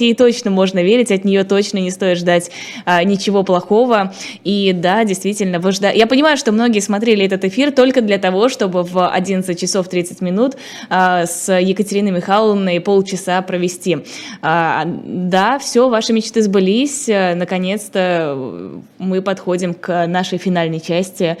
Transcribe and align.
Ей 0.00 0.14
точно 0.14 0.50
можно 0.50 0.82
верить, 0.82 1.12
от 1.12 1.24
нее 1.24 1.44
точно 1.44 1.78
не 1.78 1.90
стоит 1.90 2.18
ждать 2.18 2.50
а, 2.84 3.04
ничего 3.04 3.42
плохого. 3.42 4.12
И 4.44 4.72
да, 4.72 5.04
действительно, 5.04 5.60
вы 5.60 5.72
жда... 5.72 5.90
я 5.90 6.06
понимаю, 6.06 6.36
что 6.36 6.52
многие 6.52 6.80
смотрели 6.80 7.24
этот 7.26 7.44
эфир 7.44 7.70
только 7.70 8.00
для 8.00 8.18
того, 8.18 8.48
чтобы 8.48 8.82
в 8.82 9.08
11 9.08 9.60
часов 9.60 9.88
30 9.88 10.20
минут 10.20 10.56
а, 10.88 11.26
с 11.26 11.52
Екатериной 11.52 12.12
Михайловной 12.12 12.80
полчаса 12.80 13.42
провести. 13.42 13.98
А, 14.42 14.84
да, 14.86 15.58
все, 15.58 15.88
ваши 15.88 16.12
мечты 16.12 16.42
сбылись. 16.42 17.06
Наконец-то 17.08 18.80
мы 18.98 19.22
подходим 19.22 19.74
к 19.74 20.06
нашей 20.06 20.38
финальной 20.38 20.80
части. 20.80 21.36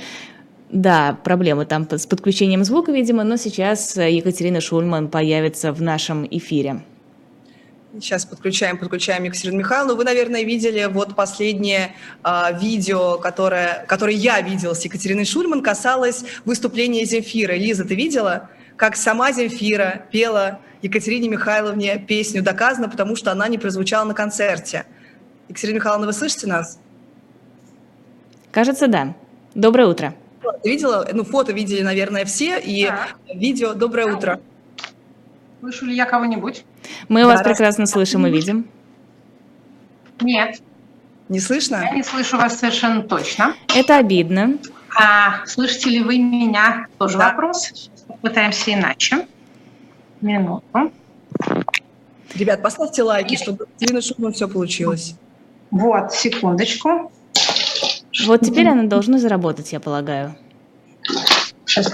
Да, 0.70 1.18
проблемы 1.24 1.64
там 1.64 1.88
с 1.90 2.06
подключением 2.06 2.62
звука, 2.64 2.92
видимо, 2.92 3.24
но 3.24 3.36
сейчас 3.36 3.96
Екатерина 3.96 4.60
Шульман 4.60 5.08
появится 5.08 5.72
в 5.72 5.82
нашем 5.82 6.26
эфире. 6.30 6.82
Сейчас 7.94 8.24
подключаем, 8.24 8.78
подключаем 8.78 9.24
Екатерину 9.24 9.58
Михайловну. 9.58 9.96
Вы, 9.96 10.04
наверное, 10.04 10.44
видели 10.44 10.84
вот 10.84 11.16
последнее 11.16 11.96
э, 12.22 12.58
видео, 12.60 13.18
которое, 13.18 13.84
которое 13.88 14.14
я 14.14 14.40
видела 14.40 14.74
с 14.74 14.84
Екатериной 14.84 15.24
Шульман, 15.24 15.60
касалось 15.60 16.24
выступления 16.44 17.04
Земфиры. 17.04 17.58
Лиза, 17.58 17.84
ты 17.84 17.96
видела, 17.96 18.48
как 18.76 18.94
сама 18.94 19.32
Земфира 19.32 20.06
пела 20.12 20.60
Екатерине 20.82 21.28
Михайловне 21.28 21.98
песню 21.98 22.44
«Доказано», 22.44 22.88
потому 22.88 23.16
что 23.16 23.32
она 23.32 23.48
не 23.48 23.58
прозвучала 23.58 24.04
на 24.04 24.14
концерте. 24.14 24.86
Екатерина 25.48 25.76
Михайловна, 25.76 26.06
вы 26.06 26.12
слышите 26.12 26.46
нас? 26.46 26.78
Кажется, 28.52 28.86
да. 28.86 29.16
Доброе 29.56 29.88
утро. 29.88 30.14
Ты 30.62 30.70
видела? 30.70 31.08
Ну, 31.12 31.24
фото 31.24 31.52
видели, 31.52 31.82
наверное, 31.82 32.24
все, 32.24 32.60
и 32.60 32.86
да. 32.86 33.08
видео 33.34 33.74
«Доброе 33.74 34.14
утро». 34.14 34.40
Слышу 35.60 35.86
ли 35.86 35.94
я 35.94 36.06
кого-нибудь? 36.06 36.64
Мы 37.08 37.20
да, 37.20 37.28
вас 37.28 37.42
прекрасно 37.42 37.86
слышим 37.86 38.26
и 38.26 38.30
видим. 38.30 38.66
Нет. 40.20 40.60
Не 41.28 41.38
слышно? 41.38 41.76
Я 41.84 41.90
не 41.92 42.02
слышу 42.02 42.36
вас 42.36 42.58
совершенно 42.58 43.02
точно. 43.02 43.54
Это 43.74 43.98
обидно. 43.98 44.58
А 44.98 45.44
слышите 45.46 45.90
ли 45.90 46.00
вы 46.02 46.18
меня? 46.18 46.86
Тоже 46.98 47.18
да. 47.18 47.30
вопрос. 47.30 47.90
Попытаемся 48.08 48.72
иначе. 48.72 49.26
Минуту. 50.20 50.92
Ребят, 52.34 52.62
поставьте 52.62 53.02
лайки, 53.02 53.36
чтобы 53.36 53.66
Ирина 53.78 54.00
Шуман 54.00 54.32
все 54.32 54.48
получилось. 54.48 55.14
Вот, 55.70 56.12
секундочку. 56.12 57.12
Вот 58.26 58.40
теперь 58.40 58.68
она 58.68 58.84
должна 58.84 59.18
заработать, 59.18 59.72
я 59.72 59.80
полагаю. 59.80 60.34
Сейчас 61.66 61.92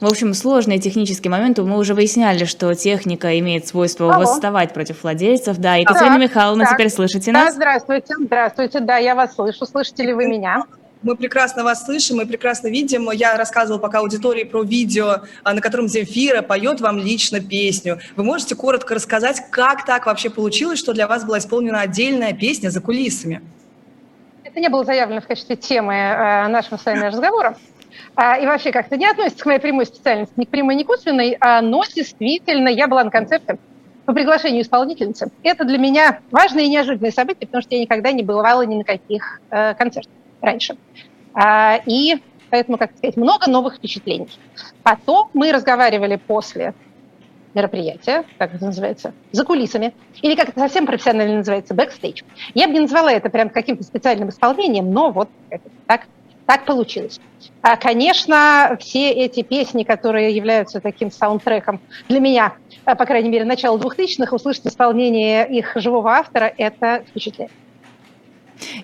в 0.00 0.06
общем, 0.06 0.32
сложные 0.32 0.78
технические 0.78 1.30
моменты. 1.30 1.62
Мы 1.62 1.76
уже 1.76 1.94
выясняли, 1.94 2.44
что 2.44 2.74
техника 2.74 3.38
имеет 3.38 3.66
свойство 3.66 4.14
Алло. 4.14 4.24
восставать 4.24 4.72
против 4.72 5.02
владельцев. 5.02 5.58
Да, 5.58 5.74
Екатерина 5.76 6.18
так, 6.18 6.22
Михайловна, 6.22 6.64
так. 6.64 6.74
теперь 6.74 6.90
слышите 6.90 7.32
нас? 7.32 7.48
Да, 7.48 7.52
здравствуйте, 7.52 8.14
здравствуйте. 8.18 8.80
Да, 8.80 8.96
я 8.96 9.14
вас 9.14 9.34
слышу. 9.34 9.66
Слышите 9.66 10.04
ли 10.04 10.14
вы 10.14 10.26
меня? 10.26 10.64
Мы 11.02 11.16
прекрасно 11.16 11.64
вас 11.64 11.84
слышим, 11.84 12.16
мы 12.16 12.26
прекрасно 12.26 12.68
видим. 12.68 13.10
Я 13.10 13.36
рассказывала 13.36 13.78
пока 13.78 14.00
аудитории 14.00 14.44
про 14.44 14.62
видео, 14.62 15.22
а, 15.44 15.54
на 15.54 15.60
котором 15.62 15.88
Земфира 15.88 16.42
поет 16.42 16.80
вам 16.80 16.98
лично 16.98 17.40
песню. 17.40 18.00
Вы 18.16 18.24
можете 18.24 18.54
коротко 18.54 18.94
рассказать, 18.94 19.42
как 19.50 19.86
так 19.86 20.06
вообще 20.06 20.28
получилось, 20.28 20.78
что 20.78 20.92
для 20.92 21.06
вас 21.06 21.24
была 21.24 21.38
исполнена 21.38 21.80
отдельная 21.80 22.34
песня 22.34 22.68
за 22.68 22.80
кулисами? 22.80 23.40
Это 24.44 24.60
не 24.60 24.68
было 24.68 24.84
заявлено 24.84 25.20
в 25.20 25.26
качестве 25.26 25.56
темы 25.56 25.94
э, 25.94 26.48
нашего 26.48 26.76
с 26.76 26.84
вами 26.84 27.06
разговора. 27.06 27.56
А, 28.14 28.36
и 28.38 28.46
вообще 28.46 28.72
как-то 28.72 28.96
не 28.96 29.06
относится 29.06 29.42
к 29.42 29.46
моей 29.46 29.60
прямой 29.60 29.86
специальности, 29.86 30.34
ни 30.36 30.44
к 30.44 30.48
прямой, 30.48 30.74
ни 30.74 30.82
к 30.82 30.86
косвенной, 30.86 31.36
а, 31.40 31.62
но 31.62 31.82
действительно 31.84 32.68
я 32.68 32.86
была 32.86 33.04
на 33.04 33.10
концерте 33.10 33.58
по 34.06 34.12
приглашению 34.12 34.62
исполнительницы. 34.62 35.30
Это 35.42 35.64
для 35.64 35.78
меня 35.78 36.20
важное 36.30 36.64
и 36.64 36.68
неожиданное 36.68 37.12
событие, 37.12 37.46
потому 37.46 37.62
что 37.62 37.74
я 37.74 37.80
никогда 37.80 38.12
не 38.12 38.22
бывала 38.22 38.62
ни 38.62 38.76
на 38.76 38.84
каких 38.84 39.40
э, 39.50 39.74
концертах 39.74 40.12
раньше. 40.40 40.76
А, 41.32 41.78
и 41.86 42.16
поэтому, 42.50 42.76
как 42.76 42.96
сказать, 42.96 43.16
много 43.16 43.48
новых 43.48 43.76
впечатлений. 43.76 44.28
Потом 44.82 45.30
мы 45.32 45.52
разговаривали 45.52 46.16
после 46.16 46.74
мероприятия, 47.54 48.24
как 48.38 48.54
это 48.54 48.64
называется, 48.64 49.12
за 49.32 49.44
кулисами, 49.44 49.92
или 50.22 50.34
как 50.34 50.50
это 50.50 50.60
совсем 50.60 50.86
профессионально 50.86 51.36
называется, 51.36 51.74
бэкстейдж. 51.74 52.22
Я 52.54 52.68
бы 52.68 52.74
не 52.74 52.80
назвала 52.80 53.12
это 53.12 53.28
прям 53.28 53.50
каким-то 53.50 53.82
специальным 53.82 54.28
исполнением, 54.28 54.92
но 54.92 55.10
вот 55.10 55.28
так 55.86 56.02
так 56.50 56.64
получилось. 56.64 57.20
А, 57.62 57.76
конечно, 57.76 58.76
все 58.80 59.12
эти 59.12 59.42
песни, 59.42 59.84
которые 59.84 60.34
являются 60.34 60.80
таким 60.80 61.12
саундтреком 61.12 61.80
для 62.08 62.18
меня, 62.18 62.54
а, 62.84 62.96
по 62.96 63.06
крайней 63.06 63.28
мере, 63.28 63.44
начала 63.44 63.78
2000-х, 63.78 64.34
услышать 64.34 64.66
исполнение 64.66 65.48
их 65.48 65.76
живого 65.76 66.10
автора, 66.10 66.52
это 66.58 67.04
впечатляет. 67.08 67.52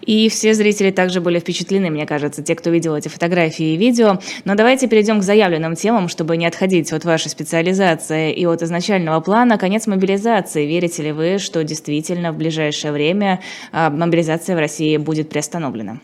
И 0.02 0.28
все 0.28 0.54
зрители 0.54 0.92
также 0.92 1.20
были 1.20 1.40
впечатлены, 1.40 1.90
мне 1.90 2.06
кажется, 2.06 2.40
те, 2.40 2.54
кто 2.54 2.70
видел 2.70 2.94
эти 2.94 3.08
фотографии 3.08 3.74
и 3.74 3.76
видео. 3.76 4.20
Но 4.44 4.54
давайте 4.54 4.86
перейдем 4.86 5.18
к 5.18 5.24
заявленным 5.24 5.74
темам, 5.74 6.06
чтобы 6.08 6.36
не 6.36 6.46
отходить 6.46 6.92
от 6.92 7.04
вашей 7.04 7.30
специализации 7.30 8.32
и 8.32 8.46
от 8.46 8.62
изначального 8.62 9.18
плана. 9.18 9.58
Конец 9.58 9.88
мобилизации. 9.88 10.66
Верите 10.66 11.02
ли 11.02 11.10
вы, 11.10 11.38
что 11.38 11.64
действительно 11.64 12.30
в 12.30 12.36
ближайшее 12.36 12.92
время 12.92 13.40
а, 13.72 13.90
мобилизация 13.90 14.54
в 14.54 14.60
России 14.60 14.96
будет 14.98 15.28
приостановлена? 15.30 15.98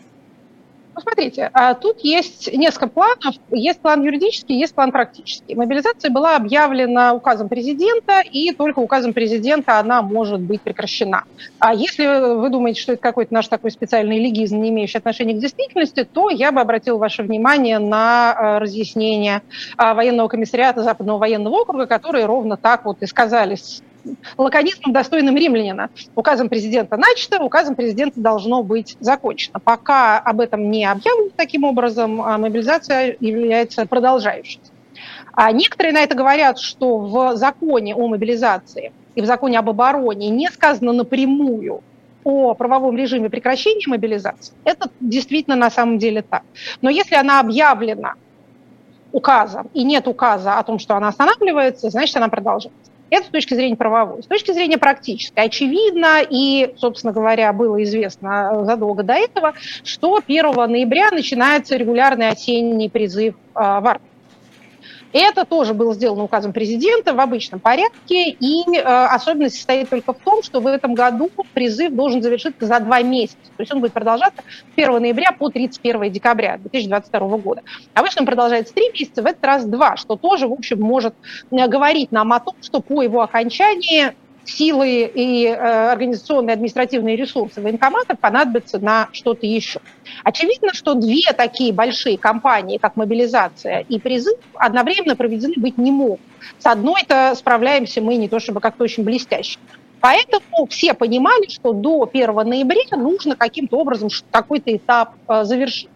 Ну, 0.95 1.01
смотрите, 1.01 1.49
а 1.53 1.73
тут 1.73 2.01
есть 2.01 2.53
несколько 2.53 2.87
планов. 2.87 3.35
Есть 3.51 3.79
план 3.79 4.03
юридический, 4.03 4.57
есть 4.57 4.75
план 4.75 4.91
практический. 4.91 5.55
Мобилизация 5.55 6.11
была 6.11 6.35
объявлена 6.35 7.13
указом 7.13 7.49
президента, 7.49 8.21
и 8.21 8.51
только 8.51 8.79
указом 8.79 9.13
президента 9.13 9.79
она 9.79 10.01
может 10.03 10.39
быть 10.39 10.61
прекращена. 10.61 11.23
А 11.59 11.73
если 11.73 12.35
вы 12.35 12.49
думаете, 12.49 12.81
что 12.81 12.93
это 12.93 13.01
какой-то 13.01 13.33
наш 13.33 13.47
такой 13.47 13.71
специальный 13.71 14.19
легизм, 14.19 14.61
не 14.61 14.69
имеющий 14.69 14.99
отношения 14.99 15.33
к 15.33 15.39
действительности, 15.39 16.03
то 16.03 16.29
я 16.29 16.51
бы 16.51 16.61
обратил 16.61 16.99
ваше 16.99 17.23
внимание 17.23 17.79
на 17.79 18.35
э, 18.37 18.57
разъяснение 18.59 19.41
э, 19.77 19.93
военного 19.93 20.27
комиссариата 20.27 20.83
Западного 20.83 21.17
военного 21.17 21.55
округа, 21.55 21.87
которые 21.87 22.25
ровно 22.25 22.55
так 22.55 22.85
вот 22.85 23.01
и 23.01 23.07
сказали 23.07 23.55
лаконизмом, 24.37 24.93
достойным 24.93 25.35
римлянина. 25.35 25.89
Указом 26.15 26.49
президента 26.49 26.97
начато, 26.97 27.41
указом 27.43 27.75
президента 27.75 28.19
должно 28.19 28.63
быть 28.63 28.97
закончено. 28.99 29.59
Пока 29.59 30.19
об 30.19 30.39
этом 30.39 30.71
не 30.71 30.85
объявлено 30.85 31.29
таким 31.35 31.63
образом, 31.63 32.21
а 32.21 32.37
мобилизация 32.37 33.17
является 33.19 33.85
продолжающейся. 33.85 34.71
А 35.33 35.51
некоторые 35.51 35.93
на 35.93 36.01
это 36.01 36.15
говорят, 36.15 36.59
что 36.59 36.99
в 36.99 37.35
законе 37.37 37.95
о 37.95 38.07
мобилизации 38.07 38.91
и 39.15 39.21
в 39.21 39.25
законе 39.25 39.59
об 39.59 39.69
обороне 39.69 40.29
не 40.29 40.49
сказано 40.49 40.93
напрямую 40.93 41.81
о 42.23 42.53
правовом 42.53 42.95
режиме 42.95 43.29
прекращения 43.29 43.85
мобилизации. 43.87 44.53
Это 44.63 44.89
действительно 44.99 45.55
на 45.55 45.69
самом 45.69 45.97
деле 45.97 46.21
так. 46.21 46.43
Но 46.81 46.89
если 46.89 47.15
она 47.15 47.39
объявлена 47.39 48.13
указом 49.11 49.69
и 49.73 49.83
нет 49.83 50.07
указа 50.07 50.57
о 50.57 50.63
том, 50.63 50.79
что 50.79 50.95
она 50.95 51.09
останавливается, 51.09 51.89
значит, 51.89 52.15
она 52.15 52.29
продолжается. 52.29 52.92
Это 53.09 53.25
с 53.25 53.29
точки 53.29 53.53
зрения 53.53 53.75
правовой. 53.75 54.23
С 54.23 54.25
точки 54.25 54.51
зрения 54.51 54.77
практической, 54.77 55.45
очевидно, 55.45 56.21
и, 56.27 56.73
собственно 56.77 57.13
говоря, 57.13 57.53
было 57.53 57.81
известно 57.83 58.65
задолго 58.65 59.03
до 59.03 59.13
этого, 59.13 59.53
что 59.83 60.19
1 60.25 60.53
ноября 60.53 61.11
начинается 61.11 61.75
регулярный 61.75 62.29
осенний 62.29 62.89
призыв 62.89 63.35
а, 63.53 63.81
в 63.81 63.87
армию. 63.87 64.12
Это 65.13 65.45
тоже 65.45 65.75
было 65.75 65.93
сделано 65.93 66.23
указом 66.23 66.53
президента 66.53 67.13
в 67.13 67.19
обычном 67.19 67.59
порядке, 67.59 68.31
и 68.31 68.63
э, 68.75 68.81
особенность 68.81 69.55
состоит 69.55 69.87
только 69.89 70.11
в 70.11 70.17
том, 70.17 70.41
что 70.41 70.59
в 70.59 70.65
этом 70.65 70.95
году 70.95 71.29
призыв 71.53 71.93
должен 71.93 72.23
завершиться 72.23 72.65
за 72.65 72.79
два 72.79 73.03
месяца. 73.03 73.37
То 73.55 73.61
есть 73.61 73.71
он 73.71 73.79
будет 73.79 73.93
продолжаться 73.93 74.41
с 74.41 74.63
1 74.75 75.01
ноября 75.01 75.31
по 75.31 75.49
31 75.49 76.11
декабря 76.11 76.57
2022 76.57 77.37
года. 77.37 77.61
Обычно 77.93 78.23
он 78.23 78.25
продолжается 78.25 78.73
три 78.73 78.89
месяца, 78.91 79.21
в 79.21 79.27
этот 79.27 79.45
раз 79.45 79.65
два, 79.65 79.97
что 79.97 80.15
тоже, 80.15 80.47
в 80.47 80.53
общем, 80.53 80.81
может 80.81 81.13
э, 81.51 81.67
говорить 81.67 82.11
нам 82.11 82.33
о 82.33 82.39
том, 82.39 82.55
что 82.61 82.81
по 82.81 83.03
его 83.03 83.21
окончании 83.21 84.13
силы 84.45 85.11
и 85.13 85.45
э, 85.45 85.91
организационные 85.91 86.53
административные 86.53 87.15
ресурсы 87.15 87.61
военкомата 87.61 88.15
понадобятся 88.15 88.79
на 88.79 89.09
что-то 89.11 89.45
еще. 89.45 89.79
Очевидно, 90.23 90.73
что 90.73 90.93
две 90.93 91.31
такие 91.35 91.73
большие 91.73 92.17
кампании, 92.17 92.77
как 92.77 92.95
мобилизация 92.95 93.85
и 93.87 93.99
призыв, 93.99 94.37
одновременно 94.55 95.15
проведены 95.15 95.55
быть 95.57 95.77
не 95.77 95.91
могут. 95.91 96.19
С 96.59 96.65
одной-то 96.65 97.33
справляемся 97.35 98.01
мы 98.01 98.15
не 98.15 98.27
то 98.27 98.39
чтобы 98.39 98.59
как-то 98.59 98.83
очень 98.83 99.03
блестяще. 99.03 99.59
Поэтому 99.99 100.67
все 100.69 100.93
понимали, 100.93 101.47
что 101.49 101.71
до 101.71 102.09
1 102.11 102.35
ноября 102.35 102.97
нужно 102.97 103.37
каким-то 103.37 103.77
образом 103.77 104.09
какой-то 104.31 104.75
этап 104.75 105.13
э, 105.29 105.45
завершить. 105.45 105.89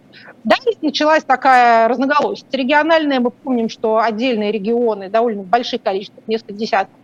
Далее 0.45 0.77
началась 0.81 1.25
такая 1.25 1.89
разноголосица 1.89 2.47
региональная. 2.53 3.19
Мы 3.19 3.31
помним, 3.31 3.67
что 3.67 3.97
отдельные 3.97 4.53
регионы, 4.53 5.09
довольно 5.09 5.43
больших 5.43 5.83
количествах, 5.83 6.23
несколько 6.27 6.53
десятков, 6.53 6.95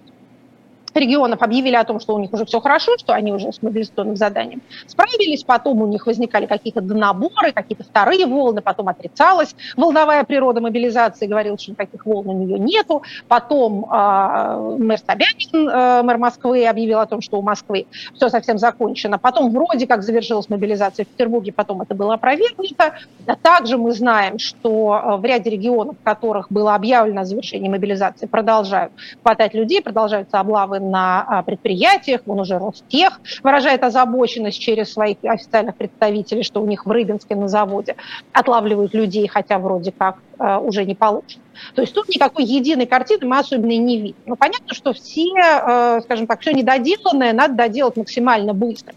регионов 0.95 1.41
объявили 1.41 1.75
о 1.75 1.83
том, 1.83 1.99
что 1.99 2.15
у 2.15 2.19
них 2.19 2.31
уже 2.33 2.45
все 2.45 2.59
хорошо, 2.59 2.97
что 2.97 3.13
они 3.13 3.31
уже 3.31 3.51
с 3.51 3.61
мобилизационным 3.61 4.15
заданием 4.15 4.61
справились, 4.87 5.43
потом 5.43 5.81
у 5.81 5.87
них 5.87 6.05
возникали 6.05 6.45
какие-то 6.45 6.81
донаборы, 6.81 7.51
какие-то 7.53 7.83
вторые 7.83 8.25
волны, 8.25 8.61
потом 8.61 8.87
отрицалась 8.89 9.55
волновая 9.75 10.23
природа 10.23 10.61
мобилизации, 10.61 11.27
говорил, 11.27 11.57
что 11.57 11.71
никаких 11.71 12.05
волн 12.05 12.29
у 12.29 12.33
нее 12.33 12.59
нету, 12.59 13.03
потом 13.27 13.85
э, 13.85 14.75
мэр 14.79 14.99
Собянин, 14.99 15.69
э, 15.69 16.03
мэр 16.03 16.17
Москвы, 16.17 16.65
объявил 16.67 16.99
о 16.99 17.05
том, 17.05 17.21
что 17.21 17.39
у 17.39 17.41
Москвы 17.41 17.87
все 18.15 18.29
совсем 18.29 18.57
закончено, 18.57 19.17
потом 19.17 19.51
вроде 19.51 19.87
как 19.87 20.03
завершилась 20.03 20.49
мобилизация 20.49 21.05
в 21.05 21.07
Петербурге, 21.07 21.53
потом 21.53 21.81
это 21.81 21.95
было 21.95 22.15
опровергнуто. 22.15 22.95
Также 23.41 23.77
мы 23.77 23.93
знаем, 23.93 24.39
что 24.39 25.01
э, 25.03 25.17
в 25.17 25.25
ряде 25.25 25.49
регионов, 25.49 25.95
в 25.99 26.03
которых 26.03 26.51
было 26.51 26.75
объявлено 26.75 27.21
о 27.21 27.25
завершении 27.25 27.69
мобилизации, 27.69 28.25
продолжают 28.25 28.93
хватать 29.21 29.53
людей, 29.53 29.81
продолжаются 29.81 30.39
облавы 30.39 30.79
на 30.89 31.21
а, 31.21 31.43
предприятиях, 31.43 32.21
он 32.25 32.39
уже 32.39 32.57
Ростех 32.57 33.19
выражает 33.41 33.83
озабоченность 33.83 34.59
через 34.59 34.93
своих 34.93 35.17
официальных 35.23 35.75
представителей, 35.75 36.43
что 36.43 36.61
у 36.61 36.67
них 36.67 36.85
в 36.85 36.91
Рыбинске 36.91 37.35
на 37.35 37.47
заводе 37.47 37.95
отлавливают 38.31 38.93
людей, 38.93 39.27
хотя 39.27 39.59
вроде 39.59 39.91
как 39.91 40.17
а, 40.37 40.59
уже 40.59 40.85
не 40.85 40.95
получено. 40.95 41.43
То 41.75 41.81
есть 41.81 41.93
тут 41.93 42.09
никакой 42.09 42.45
единой 42.45 42.85
картины 42.85 43.27
мы 43.27 43.37
особенно 43.39 43.77
не 43.77 43.99
видим. 43.99 44.15
Но 44.25 44.35
понятно, 44.35 44.73
что 44.73 44.93
все, 44.93 45.31
а, 45.37 46.01
скажем 46.01 46.27
так, 46.27 46.41
все 46.41 46.51
недоделанное 46.51 47.33
надо 47.33 47.53
доделать 47.53 47.95
максимально 47.95 48.53
быстро. 48.53 48.93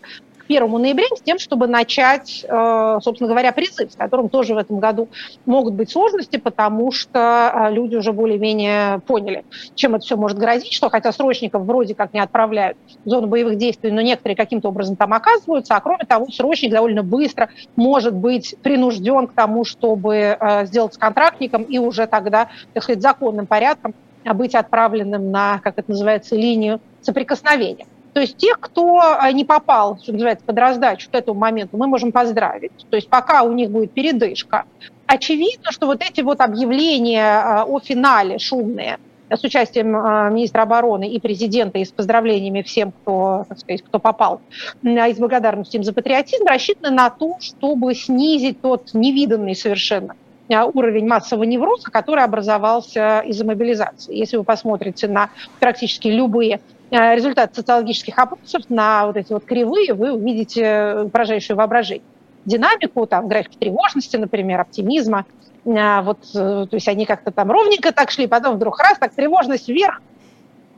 1 0.48 0.70
ноября 0.70 1.06
с 1.16 1.20
тем, 1.20 1.38
чтобы 1.38 1.66
начать, 1.66 2.44
э, 2.48 2.98
собственно 3.02 3.28
говоря, 3.28 3.52
призыв, 3.52 3.92
с 3.92 3.96
которым 3.96 4.28
тоже 4.28 4.54
в 4.54 4.58
этом 4.58 4.78
году 4.78 5.08
могут 5.44 5.74
быть 5.74 5.90
сложности, 5.90 6.36
потому 6.36 6.92
что 6.92 7.52
э, 7.52 7.72
люди 7.72 7.96
уже 7.96 8.12
более-менее 8.12 9.00
поняли, 9.00 9.44
чем 9.74 9.94
это 9.94 10.04
все 10.04 10.16
может 10.16 10.38
грозить, 10.38 10.72
что 10.72 10.88
хотя 10.88 11.12
срочников 11.12 11.62
вроде 11.62 11.94
как 11.94 12.12
не 12.12 12.20
отправляют 12.20 12.78
в 13.04 13.08
зону 13.08 13.26
боевых 13.26 13.56
действий, 13.56 13.90
но 13.90 14.00
некоторые 14.00 14.36
каким-то 14.36 14.68
образом 14.68 14.96
там 14.96 15.12
оказываются, 15.12 15.76
а 15.76 15.80
кроме 15.80 16.04
того, 16.04 16.26
срочник 16.28 16.72
довольно 16.72 17.02
быстро 17.02 17.50
может 17.74 18.14
быть 18.14 18.56
принужден 18.62 19.26
к 19.26 19.32
тому, 19.32 19.64
чтобы 19.64 20.36
э, 20.38 20.66
сделать 20.66 20.94
с 20.94 20.98
контрактником 20.98 21.62
и 21.62 21.78
уже 21.78 22.06
тогда, 22.06 22.48
так 22.72 22.82
сказать, 22.82 23.02
законным 23.02 23.46
порядком 23.46 23.94
быть 24.34 24.54
отправленным 24.54 25.30
на, 25.30 25.60
как 25.62 25.78
это 25.78 25.90
называется, 25.90 26.34
линию 26.34 26.80
соприкосновения. 27.00 27.86
То 28.16 28.20
есть 28.20 28.38
тех, 28.38 28.58
кто 28.60 28.98
а, 28.98 29.30
не 29.30 29.44
попал, 29.44 29.98
что 30.02 30.12
называется, 30.12 30.42
под 30.46 30.56
раздачу 30.56 31.10
к 31.10 31.14
этому 31.14 31.38
моменту, 31.38 31.76
мы 31.76 31.86
можем 31.86 32.12
поздравить. 32.12 32.72
То 32.88 32.96
есть 32.96 33.10
пока 33.10 33.42
у 33.42 33.52
них 33.52 33.70
будет 33.70 33.92
передышка. 33.92 34.64
Очевидно, 35.04 35.70
что 35.70 35.84
вот 35.84 36.00
эти 36.00 36.22
вот 36.22 36.40
объявления 36.40 37.22
а, 37.22 37.64
о 37.66 37.78
финале 37.78 38.38
шумные 38.38 38.96
с 39.28 39.44
участием 39.44 39.94
а, 39.94 40.30
министра 40.30 40.62
обороны 40.62 41.10
и 41.10 41.20
президента 41.20 41.78
и 41.78 41.84
с 41.84 41.92
поздравлениями 41.92 42.62
всем, 42.62 42.90
кто, 42.90 43.44
так 43.50 43.58
сказать, 43.58 43.82
кто 43.82 43.98
попал, 43.98 44.40
и 44.82 44.88
с 44.88 45.18
благодарностью 45.18 45.80
им 45.80 45.84
за 45.84 45.92
патриотизм, 45.92 46.46
рассчитаны 46.46 46.96
на 46.96 47.10
то, 47.10 47.36
чтобы 47.40 47.94
снизить 47.94 48.62
тот 48.62 48.94
невиданный 48.94 49.54
совершенно 49.54 50.16
уровень 50.48 51.06
массового 51.06 51.42
невроза, 51.42 51.90
который 51.90 52.24
образовался 52.24 53.18
из-за 53.26 53.44
мобилизации. 53.44 54.16
Если 54.16 54.38
вы 54.38 54.44
посмотрите 54.44 55.08
на 55.08 55.28
практически 55.58 56.06
любые 56.06 56.60
Э, 56.60 56.75
результат 56.90 57.54
социологических 57.54 58.18
опросов 58.18 58.62
на 58.68 59.06
вот 59.06 59.16
эти 59.16 59.32
вот 59.32 59.44
кривые, 59.44 59.94
вы 59.94 60.12
увидите 60.12 61.08
поражающее 61.12 61.56
воображение. 61.56 62.04
Динамику, 62.44 63.06
там, 63.06 63.26
графики 63.26 63.56
тревожности, 63.58 64.16
например, 64.16 64.60
оптимизма, 64.60 65.26
э, 65.64 66.00
вот, 66.02 66.18
э, 66.32 66.66
то 66.70 66.74
есть 66.76 66.86
они 66.86 67.04
как-то 67.04 67.32
там 67.32 67.50
ровненько 67.50 67.92
так 67.92 68.12
шли, 68.12 68.28
потом 68.28 68.54
вдруг 68.54 68.78
раз, 68.78 68.98
так 68.98 69.12
тревожность 69.12 69.68
вверх, 69.68 70.00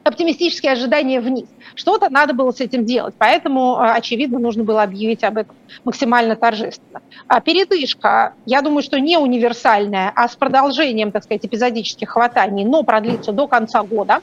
оптимистические 0.03 0.73
ожидания 0.73 1.21
вниз. 1.21 1.47
Что-то 1.75 2.09
надо 2.09 2.33
было 2.33 2.51
с 2.53 2.61
этим 2.61 2.87
делать, 2.87 3.15
поэтому, 3.19 3.79
очевидно, 3.79 4.39
нужно 4.39 4.65
было 4.65 4.83
объявить 4.83 5.23
об 5.25 5.37
этом 5.37 5.55
максимально 5.85 6.37
торжественно. 6.37 7.03
А 7.27 7.41
передышка, 7.41 8.33
я 8.47 8.63
думаю, 8.63 8.83
что 8.83 8.99
не 8.99 9.19
универсальная, 9.19 10.11
а 10.15 10.27
с 10.27 10.37
продолжением, 10.37 11.13
так 11.13 11.25
сказать, 11.25 11.45
эпизодических 11.45 12.09
хватаний, 12.09 12.65
но 12.65 12.83
продлится 12.83 13.33
до 13.33 13.47
конца 13.47 13.83
года. 13.83 14.21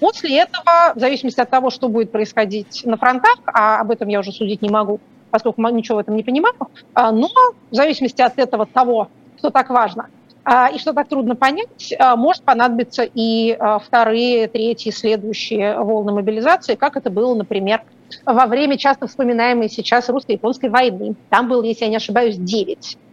После 0.00 0.40
этого, 0.40 0.92
в 0.94 0.98
зависимости 1.00 1.40
от 1.40 1.48
того, 1.48 1.70
что 1.70 1.88
будет 1.88 2.12
происходить 2.12 2.82
на 2.84 2.96
фронтах, 2.96 3.38
а 3.46 3.80
об 3.80 3.90
этом 3.90 4.08
я 4.08 4.20
уже 4.20 4.32
судить 4.32 4.62
не 4.62 4.68
могу, 4.68 5.00
поскольку 5.30 5.62
ничего 5.68 5.96
в 5.96 6.00
этом 6.00 6.16
не 6.16 6.22
понимаю, 6.22 6.54
а, 6.94 7.12
но 7.12 7.28
в 7.70 7.74
зависимости 7.74 8.20
от 8.20 8.38
этого 8.38 8.66
того, 8.66 9.08
что 9.38 9.50
так 9.50 9.70
важно 9.70 10.08
а, 10.44 10.68
и 10.68 10.78
что 10.78 10.92
так 10.92 11.08
трудно 11.08 11.34
понять, 11.34 11.94
а, 11.98 12.14
может 12.16 12.42
понадобиться 12.42 13.08
и 13.14 13.58
вторые, 13.84 14.48
третьи, 14.48 14.90
следующие 14.90 15.78
волны 15.78 16.12
мобилизации, 16.12 16.74
как 16.74 16.96
это 16.96 17.10
было, 17.10 17.34
например, 17.34 17.82
во 18.24 18.46
время 18.46 18.76
часто 18.76 19.06
вспоминаемой 19.06 19.68
сейчас 19.68 20.08
русско-японской 20.08 20.68
войны. 20.68 21.16
Там 21.30 21.48
было, 21.48 21.62
если 21.62 21.84
я 21.84 21.90
не 21.90 21.96
ошибаюсь, 21.96 22.36
9 22.36 22.98
Э, 22.98 23.05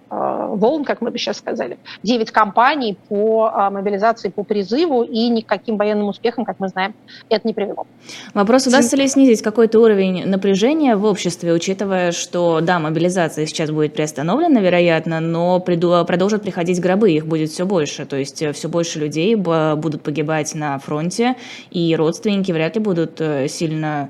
волн, 0.56 0.84
как 0.84 1.02
мы 1.02 1.12
бы 1.12 1.18
сейчас 1.18 1.38
сказали, 1.38 1.78
9 2.04 2.32
кампаний 2.32 2.98
по 3.10 3.52
э, 3.54 3.70
мобилизации, 3.70 4.30
по 4.30 4.44
призыву, 4.44 5.04
и 5.04 5.30
никаким 5.30 5.78
военным 5.78 6.08
успехом, 6.08 6.46
как 6.46 6.60
мы 6.60 6.68
знаем, 6.70 6.94
это 7.30 7.48
не 7.48 7.54
привело. 7.54 7.86
Вопрос, 8.34 8.68
удастся 8.68 8.96
ли 8.96 9.08
снизить 9.08 9.42
какой-то 9.42 9.80
уровень 9.80 10.26
напряжения 10.26 10.96
в 10.96 11.06
обществе, 11.06 11.54
учитывая, 11.54 12.12
что, 12.12 12.62
да, 12.62 12.80
мобилизация 12.80 13.46
сейчас 13.46 13.72
будет 13.72 13.94
приостановлена, 13.94 14.60
вероятно, 14.60 15.20
но 15.20 15.60
приду, 15.60 16.04
продолжат 16.06 16.44
приходить 16.44 16.80
гробы, 16.80 17.12
их 17.12 17.26
будет 17.26 17.50
все 17.50 17.66
больше, 17.66 18.06
то 18.06 18.16
есть 18.16 18.42
э, 18.42 18.54
все 18.54 18.70
больше 18.70 19.00
людей 19.00 19.36
будут 19.36 20.02
погибать 20.02 20.54
на 20.56 20.78
фронте, 20.80 21.36
и 21.72 21.96
родственники 21.96 22.52
вряд 22.52 22.76
ли 22.76 22.82
будут 22.82 23.22
сильно 23.48 24.10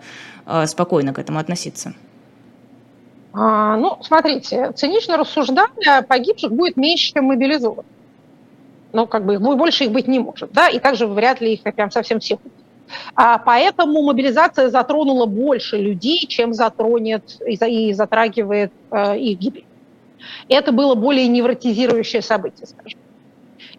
спокойно 0.65 1.13
к 1.13 1.19
этому 1.19 1.39
относиться. 1.39 1.93
А, 3.33 3.77
ну, 3.77 3.97
смотрите, 4.01 4.71
цинично 4.73 5.17
рассуждая, 5.17 6.03
погибших 6.07 6.51
будет 6.51 6.77
меньше, 6.77 7.13
чем 7.13 7.25
мобилизованных. 7.25 7.85
Ну, 8.91 9.07
как 9.07 9.25
бы 9.25 9.39
больше 9.39 9.85
их 9.85 9.91
быть 9.91 10.07
не 10.07 10.19
может, 10.19 10.51
да, 10.51 10.69
и 10.69 10.79
также 10.79 11.07
вряд 11.07 11.41
ли 11.41 11.53
их 11.53 11.63
прям 11.63 11.89
совсем 11.89 12.19
всех 12.19 12.39
а, 13.15 13.37
поэтому 13.39 14.01
мобилизация 14.03 14.69
затронула 14.69 15.25
больше 15.25 15.77
людей, 15.77 16.25
чем 16.27 16.53
затронет 16.53 17.41
и, 17.41 17.93
затрагивает 17.93 18.71
э, 18.91 19.17
их 19.17 19.39
гибель. 19.39 19.65
Это 20.47 20.71
было 20.71 20.95
более 20.95 21.27
невротизирующее 21.27 22.21
событие, 22.21 22.67
скажем. 22.67 22.99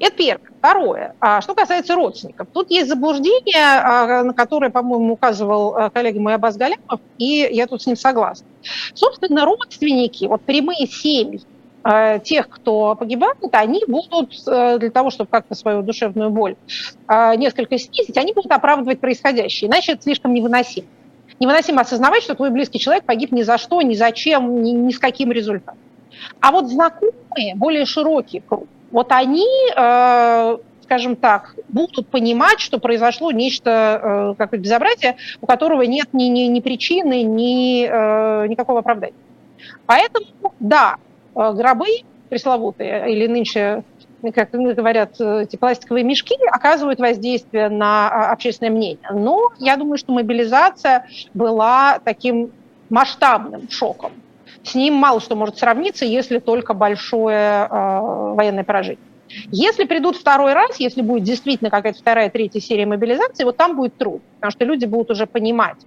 Это 0.00 0.16
первое. 0.16 0.48
Второе. 0.58 1.14
А 1.20 1.40
что 1.40 1.54
касается 1.54 1.94
родственников. 1.94 2.48
Тут 2.52 2.70
есть 2.70 2.88
заблуждение, 2.88 3.62
а, 3.62 4.24
на 4.24 4.32
которое, 4.32 4.70
по-моему, 4.70 5.12
указывал 5.12 5.76
а, 5.76 5.90
коллега 5.90 6.20
мой 6.20 6.34
Абаз 6.34 6.56
Галямов, 6.56 7.00
и 7.18 7.48
я 7.50 7.66
тут 7.66 7.82
с 7.82 7.86
ним 7.86 7.96
согласна. 7.96 8.46
Собственно, 8.94 9.44
родственники, 9.44 10.26
вот 10.26 10.42
прямые 10.42 10.86
семьи, 10.86 11.40
а, 11.82 12.18
тех, 12.18 12.48
кто 12.48 12.94
погибает, 12.94 13.36
они 13.52 13.82
будут 13.86 14.34
для 14.44 14.90
того, 14.90 15.10
чтобы 15.10 15.28
как-то 15.30 15.54
свою 15.54 15.82
душевную 15.82 16.30
боль 16.30 16.56
несколько 17.08 17.78
снизить, 17.78 18.16
они 18.16 18.32
будут 18.32 18.50
оправдывать 18.52 19.00
происходящее, 19.00 19.68
иначе 19.68 19.92
это 19.92 20.02
слишком 20.02 20.32
невыносимо. 20.32 20.86
Невыносимо 21.40 21.82
осознавать, 21.82 22.22
что 22.22 22.34
твой 22.34 22.50
близкий 22.50 22.78
человек 22.78 23.04
погиб 23.04 23.32
ни 23.32 23.42
за 23.42 23.58
что, 23.58 23.82
ни 23.82 23.94
зачем, 23.94 24.62
ни, 24.62 24.70
ни 24.70 24.92
с 24.92 24.98
каким 24.98 25.32
результатом. 25.32 25.78
А 26.40 26.52
вот 26.52 26.68
знакомые, 26.68 27.54
более 27.56 27.86
широкий 27.86 28.40
круг, 28.40 28.66
вот 28.90 29.10
они, 29.10 29.46
э, 29.76 30.58
скажем 30.84 31.16
так, 31.16 31.56
будут 31.68 32.08
понимать, 32.08 32.60
что 32.60 32.78
произошло 32.78 33.32
нечто, 33.32 34.00
э, 34.02 34.34
какое-то 34.38 34.62
безобразие, 34.62 35.16
у 35.40 35.46
которого 35.46 35.82
нет 35.82 36.08
ни, 36.12 36.24
ни, 36.24 36.42
ни 36.42 36.60
причины, 36.60 37.22
ни 37.22 37.84
э, 37.84 38.46
никакого 38.48 38.80
оправдания. 38.80 39.16
Поэтому, 39.86 40.26
да, 40.60 40.96
гробы 41.34 41.86
пресловутые, 42.28 43.10
или 43.10 43.26
нынче 43.26 43.82
как 44.34 44.52
говорят, 44.52 45.20
эти 45.20 45.56
пластиковые 45.56 46.02
мешки 46.02 46.34
оказывают 46.50 46.98
воздействие 46.98 47.68
на 47.68 48.08
а, 48.08 48.32
общественное 48.32 48.72
мнение. 48.72 49.10
Но 49.12 49.50
я 49.58 49.76
думаю, 49.76 49.98
что 49.98 50.12
мобилизация 50.12 51.06
была 51.34 51.98
таким 52.02 52.50
масштабным 52.88 53.68
шоком 53.68 54.12
с 54.64 54.74
ним 54.74 54.94
мало 54.94 55.20
что 55.20 55.36
может 55.36 55.58
сравниться, 55.58 56.04
если 56.04 56.38
только 56.38 56.74
большое 56.74 57.68
э, 57.70 58.34
военное 58.34 58.64
поражение. 58.64 58.98
Если 59.50 59.84
придут 59.84 60.16
второй 60.16 60.52
раз, 60.52 60.78
если 60.78 61.02
будет 61.02 61.24
действительно 61.24 61.70
какая-то 61.70 61.98
вторая, 61.98 62.30
третья 62.30 62.60
серия 62.60 62.86
мобилизации, 62.86 63.44
вот 63.44 63.56
там 63.56 63.76
будет 63.76 63.96
труд, 63.96 64.22
потому 64.36 64.50
что 64.50 64.64
люди 64.64 64.84
будут 64.84 65.10
уже 65.10 65.26
понимать, 65.26 65.78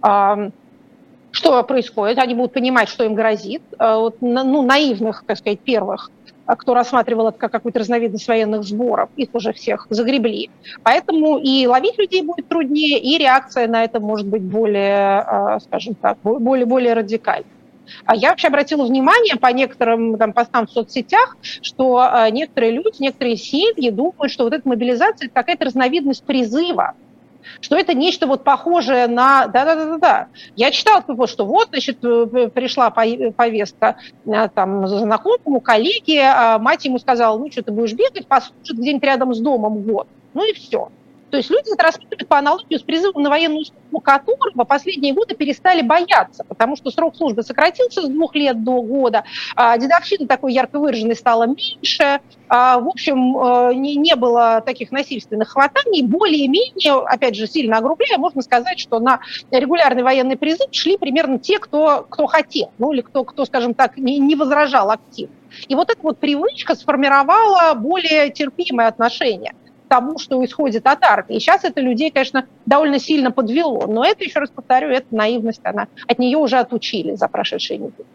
что 0.00 1.62
происходит, 1.64 2.18
они 2.18 2.34
будут 2.34 2.52
понимать, 2.52 2.88
что 2.88 3.04
им 3.04 3.14
грозит. 3.14 3.62
Э, 3.78 3.96
вот, 3.96 4.18
ну, 4.20 4.62
наивных, 4.62 5.24
так 5.26 5.38
сказать, 5.38 5.60
первых 5.60 6.10
кто 6.56 6.74
рассматривал 6.74 7.28
это 7.28 7.38
как 7.38 7.52
какую-то 7.52 7.78
разновидность 7.78 8.28
военных 8.28 8.64
сборов, 8.64 9.08
их 9.16 9.28
уже 9.32 9.52
всех 9.52 9.86
загребли. 9.90 10.50
Поэтому 10.82 11.38
и 11.38 11.66
ловить 11.66 11.98
людей 11.98 12.22
будет 12.22 12.48
труднее, 12.48 12.98
и 12.98 13.16
реакция 13.16 13.68
на 13.68 13.84
это 13.84 14.00
может 14.00 14.26
быть 14.26 14.42
более, 14.42 15.60
скажем 15.60 15.94
так, 15.94 16.18
более, 16.22 16.66
более 16.66 16.94
радикальной. 16.94 17.46
А 18.04 18.14
я 18.14 18.30
вообще 18.30 18.48
обратила 18.48 18.84
внимание 18.84 19.36
по 19.36 19.48
некоторым 19.48 20.16
там, 20.18 20.32
постам 20.32 20.66
в 20.66 20.70
соцсетях, 20.70 21.36
что 21.40 22.02
э, 22.02 22.30
некоторые 22.30 22.72
люди, 22.72 22.96
некоторые 23.00 23.36
семьи 23.36 23.90
думают, 23.90 24.32
что 24.32 24.44
вот 24.44 24.52
эта 24.52 24.68
мобилизация– 24.68 25.26
это 25.28 25.34
какая-то 25.34 25.66
разновидность 25.66 26.24
призыва 26.24 26.94
что 27.60 27.76
это 27.76 27.94
нечто 27.94 28.26
вот 28.26 28.44
похожее 28.44 29.06
на... 29.06 29.46
Да-да-да-да. 29.46 30.28
Я 30.56 30.70
читала, 30.70 31.02
что 31.26 31.44
вот, 31.44 31.68
значит, 31.70 31.98
э, 32.04 32.50
пришла 32.54 32.90
повестка 32.90 33.96
э, 34.26 34.48
там 34.54 34.86
знакомому, 34.86 35.60
коллеге, 35.60 36.22
а 36.22 36.58
мать 36.58 36.84
ему 36.84 36.98
сказала, 36.98 37.38
ну 37.38 37.50
что, 37.50 37.62
ты 37.62 37.72
будешь 37.72 37.94
бегать, 37.94 38.26
послушать 38.26 38.78
где-нибудь 38.78 39.04
рядом 39.04 39.34
с 39.34 39.40
домом 39.40 39.82
год. 39.82 40.06
Ну 40.34 40.48
и 40.48 40.52
все. 40.52 40.90
То 41.32 41.38
есть 41.38 41.48
люди 41.48 41.72
это 41.72 41.82
рассматривают 41.82 42.28
по 42.28 42.36
аналогии 42.36 42.76
с 42.76 42.82
призывом 42.82 43.22
на 43.22 43.30
военную 43.30 43.64
службу, 43.64 44.00
которого 44.00 44.64
последние 44.64 45.14
годы 45.14 45.34
перестали 45.34 45.80
бояться, 45.80 46.44
потому 46.44 46.76
что 46.76 46.90
срок 46.90 47.16
службы 47.16 47.42
сократился 47.42 48.02
с 48.02 48.08
двух 48.08 48.34
лет 48.34 48.62
до 48.62 48.82
года, 48.82 49.24
а 49.56 49.78
дедовщина 49.78 50.28
такой 50.28 50.52
ярко 50.52 50.78
выраженной 50.78 51.16
стала 51.16 51.46
меньше, 51.46 52.20
а, 52.50 52.78
в 52.78 52.86
общем, 52.86 53.38
э, 53.38 53.74
не, 53.76 53.96
не 53.96 54.14
было 54.14 54.60
таких 54.60 54.92
насильственных 54.92 55.48
хватаний, 55.48 56.02
более-менее, 56.02 57.02
опять 57.06 57.34
же, 57.34 57.46
сильно 57.46 57.78
огрубляя, 57.78 58.18
можно 58.18 58.42
сказать, 58.42 58.78
что 58.78 58.98
на 58.98 59.20
регулярный 59.50 60.02
военный 60.02 60.36
призыв 60.36 60.68
шли 60.70 60.98
примерно 60.98 61.38
те, 61.38 61.58
кто, 61.58 62.06
кто 62.10 62.26
хотел, 62.26 62.72
ну 62.76 62.92
или 62.92 63.00
кто, 63.00 63.24
кто, 63.24 63.46
скажем 63.46 63.72
так, 63.72 63.96
не, 63.96 64.18
не 64.18 64.36
возражал 64.36 64.90
активно. 64.90 65.34
И 65.66 65.74
вот 65.74 65.90
эта 65.90 66.02
вот 66.02 66.18
привычка 66.18 66.74
сформировала 66.74 67.72
более 67.72 68.28
терпимое 68.28 68.88
отношение 68.88 69.54
тому, 69.92 70.18
что 70.18 70.42
исходит 70.42 70.86
от 70.86 71.04
армии. 71.04 71.36
И 71.36 71.38
сейчас 71.38 71.64
это 71.64 71.82
людей, 71.82 72.10
конечно, 72.10 72.46
довольно 72.64 72.98
сильно 72.98 73.30
подвело. 73.30 73.86
Но 73.86 74.02
это, 74.02 74.24
еще 74.24 74.38
раз 74.38 74.48
повторю, 74.48 74.88
это 74.88 75.14
наивность. 75.14 75.60
Она, 75.64 75.88
от 76.08 76.18
нее 76.18 76.38
уже 76.38 76.56
отучили 76.56 77.14
за 77.14 77.28
прошедшие 77.28 77.76
недели. 77.76 78.06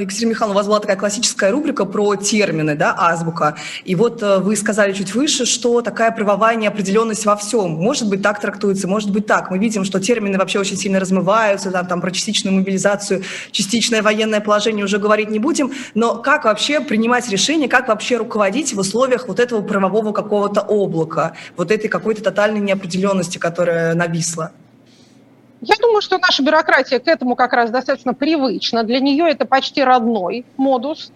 Екатерина 0.00 0.30
Михайловна, 0.30 0.54
у 0.54 0.56
вас 0.56 0.66
была 0.66 0.80
такая 0.80 0.96
классическая 0.96 1.50
рубрика 1.50 1.84
про 1.84 2.16
термины, 2.16 2.74
да, 2.74 2.94
азбука. 2.96 3.56
И 3.84 3.94
вот 3.94 4.22
э, 4.22 4.38
вы 4.38 4.56
сказали 4.56 4.92
чуть 4.94 5.14
выше, 5.14 5.44
что 5.44 5.82
такая 5.82 6.10
правовая 6.12 6.56
неопределенность 6.56 7.26
во 7.26 7.36
всем. 7.36 7.72
Может 7.72 8.08
быть, 8.08 8.22
так 8.22 8.40
трактуется, 8.40 8.88
может 8.88 9.10
быть, 9.10 9.26
так. 9.26 9.50
Мы 9.50 9.58
видим, 9.58 9.84
что 9.84 10.00
термины 10.00 10.38
вообще 10.38 10.60
очень 10.60 10.78
сильно 10.78 10.98
размываются, 10.98 11.70
там, 11.70 11.86
там 11.86 12.00
про 12.00 12.10
частичную 12.10 12.56
мобилизацию, 12.56 13.22
частичное 13.50 14.02
военное 14.02 14.40
положение 14.40 14.84
уже 14.84 14.98
говорить 14.98 15.28
не 15.28 15.38
будем. 15.38 15.72
Но 15.94 16.16
как 16.16 16.44
вообще 16.44 16.80
принимать 16.80 17.28
решение, 17.28 17.68
как 17.68 17.88
вообще 17.88 18.16
руководить 18.16 18.72
в 18.72 18.78
условиях 18.78 19.28
вот 19.28 19.40
этого 19.40 19.60
правового 19.60 20.12
какого-то 20.12 20.62
облака, 20.62 21.34
вот 21.56 21.70
этой 21.70 21.88
какой-то 21.88 22.22
тотальной 22.22 22.60
неопределенности, 22.60 23.36
которая 23.36 23.94
нависла? 23.94 24.52
Я 25.62 25.76
думаю, 25.80 26.02
что 26.02 26.18
наша 26.18 26.42
бюрократия 26.42 26.98
к 26.98 27.06
этому 27.06 27.36
как 27.36 27.52
раз 27.52 27.70
достаточно 27.70 28.14
привычна. 28.14 28.82
Для 28.82 28.98
нее 28.98 29.30
это 29.30 29.44
почти 29.46 29.82
родной 29.84 30.44
модус. 30.56 31.12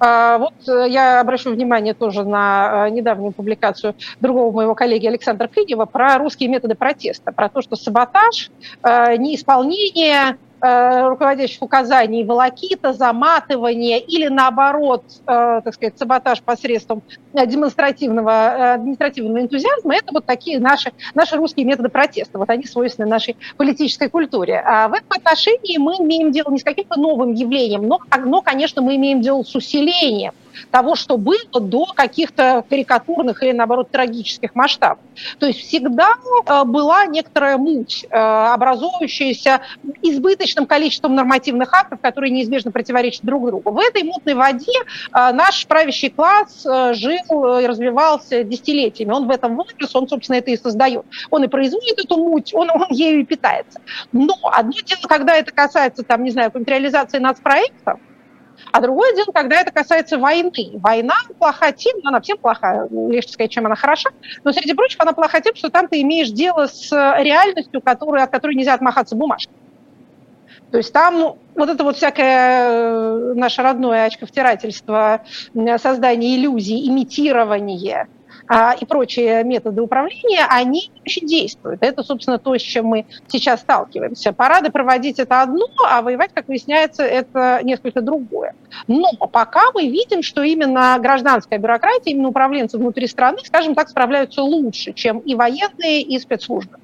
А, 0.00 0.38
вот 0.38 0.54
э, 0.66 0.88
я 0.88 1.20
обращу 1.20 1.50
внимание 1.50 1.92
тоже 1.92 2.24
на 2.24 2.86
э, 2.86 2.90
недавнюю 2.90 3.32
публикацию 3.32 3.94
другого 4.18 4.50
моего 4.50 4.74
коллеги 4.74 5.06
Александра 5.06 5.46
Клинева 5.46 5.84
про 5.84 6.16
русские 6.18 6.48
методы 6.48 6.74
протеста, 6.74 7.32
про 7.32 7.50
то, 7.50 7.60
что 7.60 7.76
саботаж, 7.76 8.50
э, 8.82 9.16
неисполнение 9.16 10.38
руководящих 10.62 11.60
указаний 11.62 12.24
волокита, 12.24 12.92
заматывание 12.92 13.98
или 14.00 14.28
наоборот, 14.28 15.04
э, 15.26 15.60
так 15.64 15.74
сказать, 15.74 15.98
саботаж 15.98 16.40
посредством 16.42 17.02
демонстративного, 17.32 18.30
э, 18.30 18.74
административного 18.74 19.40
энтузиазма, 19.40 19.96
это 19.96 20.12
вот 20.12 20.24
такие 20.24 20.60
наши, 20.60 20.92
наши 21.14 21.36
русские 21.36 21.66
методы 21.66 21.88
протеста. 21.88 22.38
Вот 22.38 22.48
они 22.50 22.64
свойственны 22.64 23.08
нашей 23.08 23.36
политической 23.56 24.08
культуре. 24.08 24.62
А 24.64 24.88
в 24.88 24.92
этом 24.92 25.08
отношении 25.10 25.78
мы 25.78 25.94
имеем 25.96 26.30
дело 26.30 26.50
не 26.50 26.58
с 26.58 26.64
каким-то 26.64 26.98
новым 26.98 27.32
явлением, 27.32 27.88
но, 27.88 27.98
но 28.24 28.40
конечно, 28.40 28.82
мы 28.82 28.96
имеем 28.96 29.20
дело 29.20 29.42
с 29.42 29.54
усилением 29.54 30.32
того, 30.70 30.94
что 30.96 31.16
было 31.16 31.60
до 31.60 31.86
каких-то 31.86 32.64
карикатурных 32.68 33.42
или, 33.42 33.52
наоборот, 33.52 33.90
трагических 33.90 34.54
масштабов. 34.54 35.04
То 35.38 35.46
есть 35.46 35.60
всегда 35.60 36.14
э, 36.46 36.64
была 36.64 37.06
некоторая 37.06 37.58
муть, 37.58 38.04
э, 38.08 38.16
образующаяся 38.16 39.60
избыточным 40.02 40.66
количеством 40.66 41.14
нормативных 41.14 41.72
актов, 41.72 42.00
которые 42.00 42.30
неизбежно 42.30 42.70
противоречат 42.70 43.24
друг 43.24 43.46
другу. 43.46 43.70
В 43.70 43.78
этой 43.78 44.02
мутной 44.02 44.34
воде 44.34 44.72
э, 44.72 45.32
наш 45.32 45.66
правящий 45.66 46.10
класс 46.10 46.64
жил 46.92 47.58
и 47.58 47.66
развивался 47.66 48.44
десятилетиями. 48.44 49.12
Он 49.12 49.26
в 49.26 49.30
этом 49.30 49.56
вырос, 49.56 49.94
он, 49.94 50.08
собственно, 50.08 50.36
это 50.36 50.50
и 50.50 50.56
создает. 50.56 51.04
Он 51.30 51.44
и 51.44 51.48
производит 51.48 51.98
эту 51.98 52.16
муть, 52.16 52.54
он, 52.54 52.70
он 52.70 52.86
ею 52.90 53.20
и 53.20 53.24
питается. 53.24 53.80
Но 54.12 54.34
одно 54.42 54.72
дело, 54.84 55.02
когда 55.08 55.36
это 55.36 55.52
касается, 55.52 56.02
там, 56.02 56.24
не 56.24 56.30
знаю, 56.30 56.50
реализации 56.72 57.18
нацпроектов, 57.18 58.00
а 58.70 58.80
другое 58.80 59.14
дело, 59.14 59.32
когда 59.32 59.60
это 59.60 59.70
касается 59.70 60.18
войны. 60.18 60.70
Война 60.74 61.14
плоха 61.38 61.72
тем, 61.72 61.98
ну, 62.02 62.08
она 62.08 62.20
всем 62.20 62.38
плоха, 62.38 62.86
легче 62.90 63.32
сказать, 63.32 63.50
чем 63.50 63.66
она 63.66 63.74
хороша, 63.74 64.10
но, 64.44 64.52
среди 64.52 64.74
прочего, 64.74 65.02
она 65.02 65.12
плоха 65.12 65.40
тем, 65.40 65.54
что 65.54 65.70
там 65.70 65.88
ты 65.88 66.00
имеешь 66.02 66.30
дело 66.30 66.66
с 66.66 66.90
реальностью, 66.90 67.80
которую, 67.80 68.22
от 68.22 68.30
которой 68.30 68.54
нельзя 68.54 68.74
отмахаться 68.74 69.16
бумажкой. 69.16 69.54
То 70.70 70.78
есть 70.78 70.92
там 70.92 71.36
вот 71.54 71.68
это 71.68 71.84
вот 71.84 71.96
всякое 71.96 72.68
э, 72.70 73.32
наше 73.34 73.60
родное 73.60 74.06
очковтирательство, 74.06 75.22
создание 75.78 76.36
иллюзий, 76.36 76.88
имитирование– 76.88 78.06
и 78.80 78.84
прочие 78.84 79.44
методы 79.44 79.82
управления, 79.82 80.46
они 80.48 80.90
очень 81.02 81.26
действуют. 81.26 81.82
Это, 81.82 82.02
собственно, 82.02 82.38
то, 82.38 82.56
с 82.56 82.62
чем 82.62 82.86
мы 82.86 83.06
сейчас 83.28 83.60
сталкиваемся. 83.60 84.32
Парады 84.32 84.70
проводить 84.70 85.18
это 85.18 85.42
одно, 85.42 85.66
а 85.86 86.02
воевать, 86.02 86.30
как 86.34 86.48
выясняется, 86.48 87.02
это 87.02 87.60
несколько 87.62 88.00
другое. 88.00 88.54
Но 88.86 89.12
пока 89.30 89.70
мы 89.74 89.88
видим, 89.88 90.22
что 90.22 90.42
именно 90.42 90.98
гражданская 91.00 91.58
бюрократия, 91.58 92.12
именно 92.12 92.28
управленцы 92.28 92.78
внутри 92.78 93.06
страны, 93.06 93.38
скажем 93.44 93.74
так, 93.74 93.88
справляются 93.88 94.42
лучше, 94.42 94.92
чем 94.92 95.18
и 95.20 95.34
военные, 95.34 96.02
и 96.02 96.18
спецслужбы. 96.18 96.78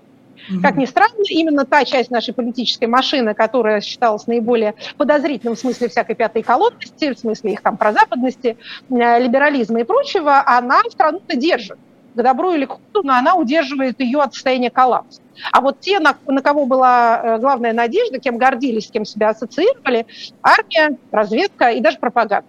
Как 0.62 0.76
ни 0.76 0.86
странно, 0.86 1.22
именно 1.28 1.64
та 1.64 1.84
часть 1.84 2.10
нашей 2.10 2.32
политической 2.32 2.86
машины, 2.86 3.34
которая 3.34 3.80
считалась 3.80 4.26
наиболее 4.26 4.74
подозрительным 4.96 5.56
в 5.56 5.58
смысле 5.58 5.88
всякой 5.88 6.16
пятой 6.16 6.42
колонности, 6.42 7.12
в 7.12 7.18
смысле 7.18 7.52
их 7.52 7.62
там 7.62 7.76
прозападности, 7.76 8.56
э, 8.88 9.20
либерализма 9.20 9.80
и 9.80 9.84
прочего, 9.84 10.42
она 10.46 10.80
страну-то 10.90 11.36
держит. 11.36 11.78
К 12.14 12.22
добру 12.22 12.52
или 12.52 12.64
к 12.64 12.70
худу, 12.70 13.02
но 13.04 13.14
она 13.14 13.34
удерживает 13.34 14.00
ее 14.00 14.20
от 14.20 14.34
состояния 14.34 14.70
коллапса. 14.70 15.20
А 15.52 15.60
вот 15.60 15.80
те, 15.80 16.00
на, 16.00 16.16
на 16.26 16.42
кого 16.42 16.66
была 16.66 17.20
э, 17.22 17.38
главная 17.38 17.72
надежда, 17.72 18.18
кем 18.18 18.38
гордились, 18.38 18.90
кем 18.90 19.04
себя 19.04 19.30
ассоциировали, 19.30 20.06
армия, 20.42 20.98
разведка 21.12 21.70
и 21.70 21.80
даже 21.80 21.98
пропаганда 21.98 22.46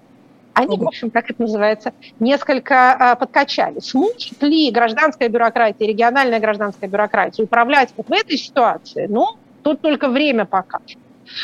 они, 0.53 0.77
в 0.77 0.87
общем, 0.87 1.09
как 1.09 1.29
это 1.29 1.41
называется, 1.41 1.93
несколько 2.19 2.93
а, 2.93 3.15
подкачали. 3.15 3.79
Сможет 3.79 4.41
ли 4.41 4.71
гражданская 4.71 5.29
бюрократия, 5.29 5.87
региональная 5.87 6.39
гражданская 6.39 6.89
бюрократия 6.89 7.43
управлять 7.43 7.93
вот 7.95 8.07
в 8.07 8.11
этой 8.11 8.37
ситуации? 8.37 9.07
Ну, 9.07 9.37
тут 9.63 9.81
только 9.81 10.09
время 10.09 10.45
покажет. 10.45 10.97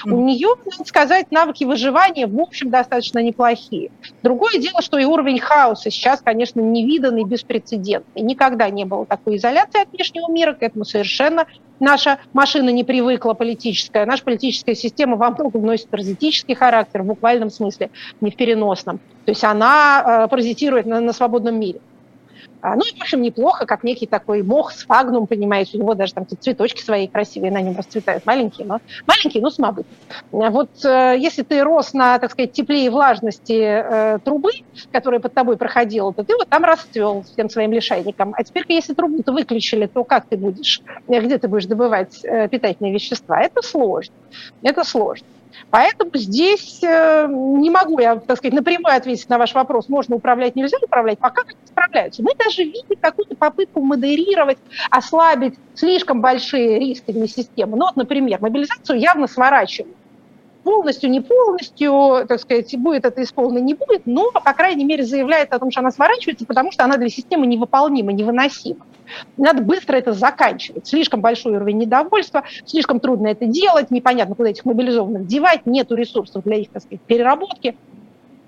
У 0.05 0.19
нее, 0.21 0.49
надо 0.65 0.87
сказать, 0.87 1.31
навыки 1.31 1.63
выживания, 1.63 2.27
в 2.27 2.39
общем, 2.39 2.69
достаточно 2.69 3.19
неплохие. 3.19 3.91
Другое 4.23 4.57
дело, 4.57 4.81
что 4.81 4.97
и 4.97 5.05
уровень 5.05 5.39
хаоса 5.39 5.91
сейчас, 5.91 6.21
конечно, 6.21 6.59
невиданный, 6.59 7.23
беспрецедентный. 7.23 8.21
Никогда 8.21 8.69
не 8.69 8.85
было 8.85 9.05
такой 9.05 9.37
изоляции 9.37 9.83
от 9.83 9.91
внешнего 9.91 10.31
мира, 10.31 10.53
к 10.53 10.63
этому 10.63 10.85
совершенно 10.85 11.45
наша 11.79 12.19
машина 12.33 12.69
не 12.69 12.83
привыкла 12.83 13.33
политическая, 13.33 14.05
наша 14.05 14.23
политическая 14.23 14.75
система 14.75 15.15
во 15.17 15.31
многом 15.31 15.65
носит 15.65 15.87
паразитический 15.89 16.55
характер 16.55 17.03
в 17.03 17.05
буквальном 17.05 17.49
смысле, 17.49 17.89
не 18.21 18.31
в 18.31 18.35
переносном. 18.35 18.99
То 19.25 19.31
есть 19.31 19.43
она 19.43 20.23
э, 20.25 20.27
паразитирует 20.27 20.85
на, 20.85 20.99
на 20.99 21.13
свободном 21.13 21.59
мире. 21.59 21.79
А, 22.65 22.75
ну, 22.75 22.81
в 22.81 22.99
общем, 22.99 23.21
неплохо, 23.21 23.67
как 23.67 23.83
некий 23.83 24.07
такой 24.07 24.41
мох 24.41 24.71
с 24.71 24.85
фагнум, 24.85 25.27
понимаете, 25.27 25.77
у 25.77 25.81
него 25.81 25.93
даже 25.93 26.15
там 26.15 26.25
цветочки 26.27 26.81
свои 26.81 27.07
красивые 27.07 27.51
на 27.51 27.61
нем 27.61 27.77
расцветают, 27.77 28.25
маленькие, 28.25 28.65
но 28.65 28.79
маленькие, 29.05 29.43
но 29.43 29.51
самобытные. 29.51 29.95
Вот 30.31 30.83
э, 30.83 31.15
если 31.15 31.43
ты 31.43 31.61
рос 31.61 31.93
на, 31.93 32.17
так 32.17 32.31
сказать, 32.31 32.53
тепле 32.53 32.87
и 32.87 32.89
влажности 32.89 33.53
э, 33.53 34.17
трубы, 34.25 34.49
которая 34.91 35.19
под 35.19 35.35
тобой 35.35 35.57
проходила, 35.57 36.11
то 36.11 36.23
ты 36.23 36.35
вот 36.35 36.49
там 36.49 36.63
расцвел 36.63 37.21
всем 37.21 37.51
своим 37.51 37.71
лишайником. 37.71 38.33
А 38.35 38.43
теперь, 38.43 38.63
если 38.69 38.95
трубу-то 38.95 39.31
выключили, 39.31 39.85
то 39.85 40.03
как 40.03 40.25
ты 40.25 40.35
будешь, 40.35 40.81
э, 41.07 41.21
где 41.21 41.37
ты 41.37 41.47
будешь 41.47 41.67
добывать 41.67 42.19
питательные 42.23 42.91
вещества? 42.91 43.41
Это 43.41 43.61
сложно. 43.61 44.15
Это 44.63 44.83
сложно. 44.83 45.27
Поэтому 45.69 46.11
здесь 46.13 46.81
э, 46.83 47.27
не 47.29 47.69
могу 47.69 47.99
я, 47.99 48.15
так 48.17 48.37
сказать, 48.37 48.53
напрямую 48.53 48.95
ответить 48.95 49.29
на 49.29 49.37
ваш 49.37 49.53
вопрос, 49.53 49.89
можно 49.89 50.15
управлять, 50.15 50.55
нельзя 50.55 50.77
управлять, 50.81 51.19
пока 51.19 51.41
они 51.43 51.57
справляются. 51.65 52.23
Мы 52.23 52.31
даже 52.35 52.63
видим 52.63 52.95
какую-то 52.99 53.35
попытку 53.35 53.81
модерировать, 53.81 54.57
ослабить 54.89 55.55
слишком 55.73 56.21
большие 56.21 56.79
риски 56.79 57.11
для 57.11 57.27
системы. 57.27 57.77
Ну 57.77 57.85
вот, 57.85 57.95
например, 57.95 58.41
мобилизацию 58.41 58.99
явно 58.99 59.27
сворачивают 59.27 59.95
полностью, 60.65 61.11
не 61.11 61.21
полностью, 61.21 62.25
так 62.27 62.39
сказать, 62.41 62.75
будет 62.77 63.05
это 63.05 63.23
исполнено, 63.23 63.59
не 63.59 63.75
будет, 63.75 64.05
но, 64.05 64.31
по 64.31 64.53
крайней 64.53 64.83
мере, 64.83 65.05
заявляет 65.05 65.53
о 65.53 65.59
том, 65.59 65.69
что 65.69 65.81
она 65.81 65.91
сворачивается, 65.91 66.45
потому 66.45 66.71
что 66.71 66.83
она 66.83 66.97
для 66.97 67.07
системы 67.07 67.45
невыполнима, 67.45 68.11
невыносима. 68.11 68.85
Надо 69.37 69.61
быстро 69.61 69.95
это 69.95 70.11
заканчивать. 70.13 70.87
Слишком 70.87 71.21
большой 71.21 71.55
уровень 71.55 71.77
недовольства, 71.77 72.43
слишком 72.65 72.99
трудно 72.99 73.27
это 73.27 73.45
делать, 73.45 73.91
непонятно, 73.91 74.33
куда 74.33 74.49
этих 74.49 74.65
мобилизованных 74.65 75.27
девать, 75.27 75.67
нету 75.67 75.93
ресурсов 75.95 76.43
для 76.43 76.57
их, 76.57 76.71
так 76.71 76.81
сказать, 76.81 77.01
переработки. 77.01 77.77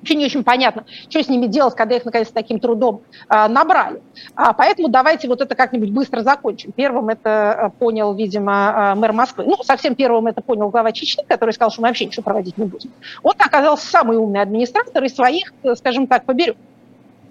Вообще 0.07 0.15
не 0.15 0.25
очень 0.25 0.43
понятно, 0.43 0.85
что 1.09 1.21
с 1.21 1.27
ними 1.27 1.47
делать, 1.47 1.75
когда 1.75 1.95
их, 1.95 2.05
наконец, 2.05 2.29
таким 2.29 2.59
трудом 2.59 3.01
э, 3.29 3.47
набрали. 3.47 4.01
А, 4.35 4.53
поэтому 4.53 4.87
давайте 4.87 5.27
вот 5.27 5.41
это 5.41 5.53
как-нибудь 5.55 5.91
быстро 5.91 6.21
закончим. 6.21 6.71
Первым 6.71 7.09
это 7.09 7.73
понял, 7.77 8.13
видимо, 8.13 8.95
мэр 8.95 9.11
Москвы. 9.11 9.43
Ну, 9.45 9.57
совсем 9.63 9.95
первым 9.95 10.27
это 10.27 10.41
понял 10.41 10.69
глава 10.69 10.93
Чечни, 10.93 11.23
который 11.27 11.51
сказал, 11.51 11.71
что 11.71 11.81
мы 11.81 11.89
вообще 11.89 12.05
ничего 12.05 12.23
проводить 12.23 12.57
не 12.57 12.65
будем. 12.65 12.91
Он 13.21 13.33
оказался 13.37 13.85
самый 13.85 14.17
умный 14.17 14.41
администратор 14.41 15.03
из 15.03 15.15
своих, 15.15 15.53
скажем 15.75 16.07
так, 16.07 16.23
поберег. 16.23 16.55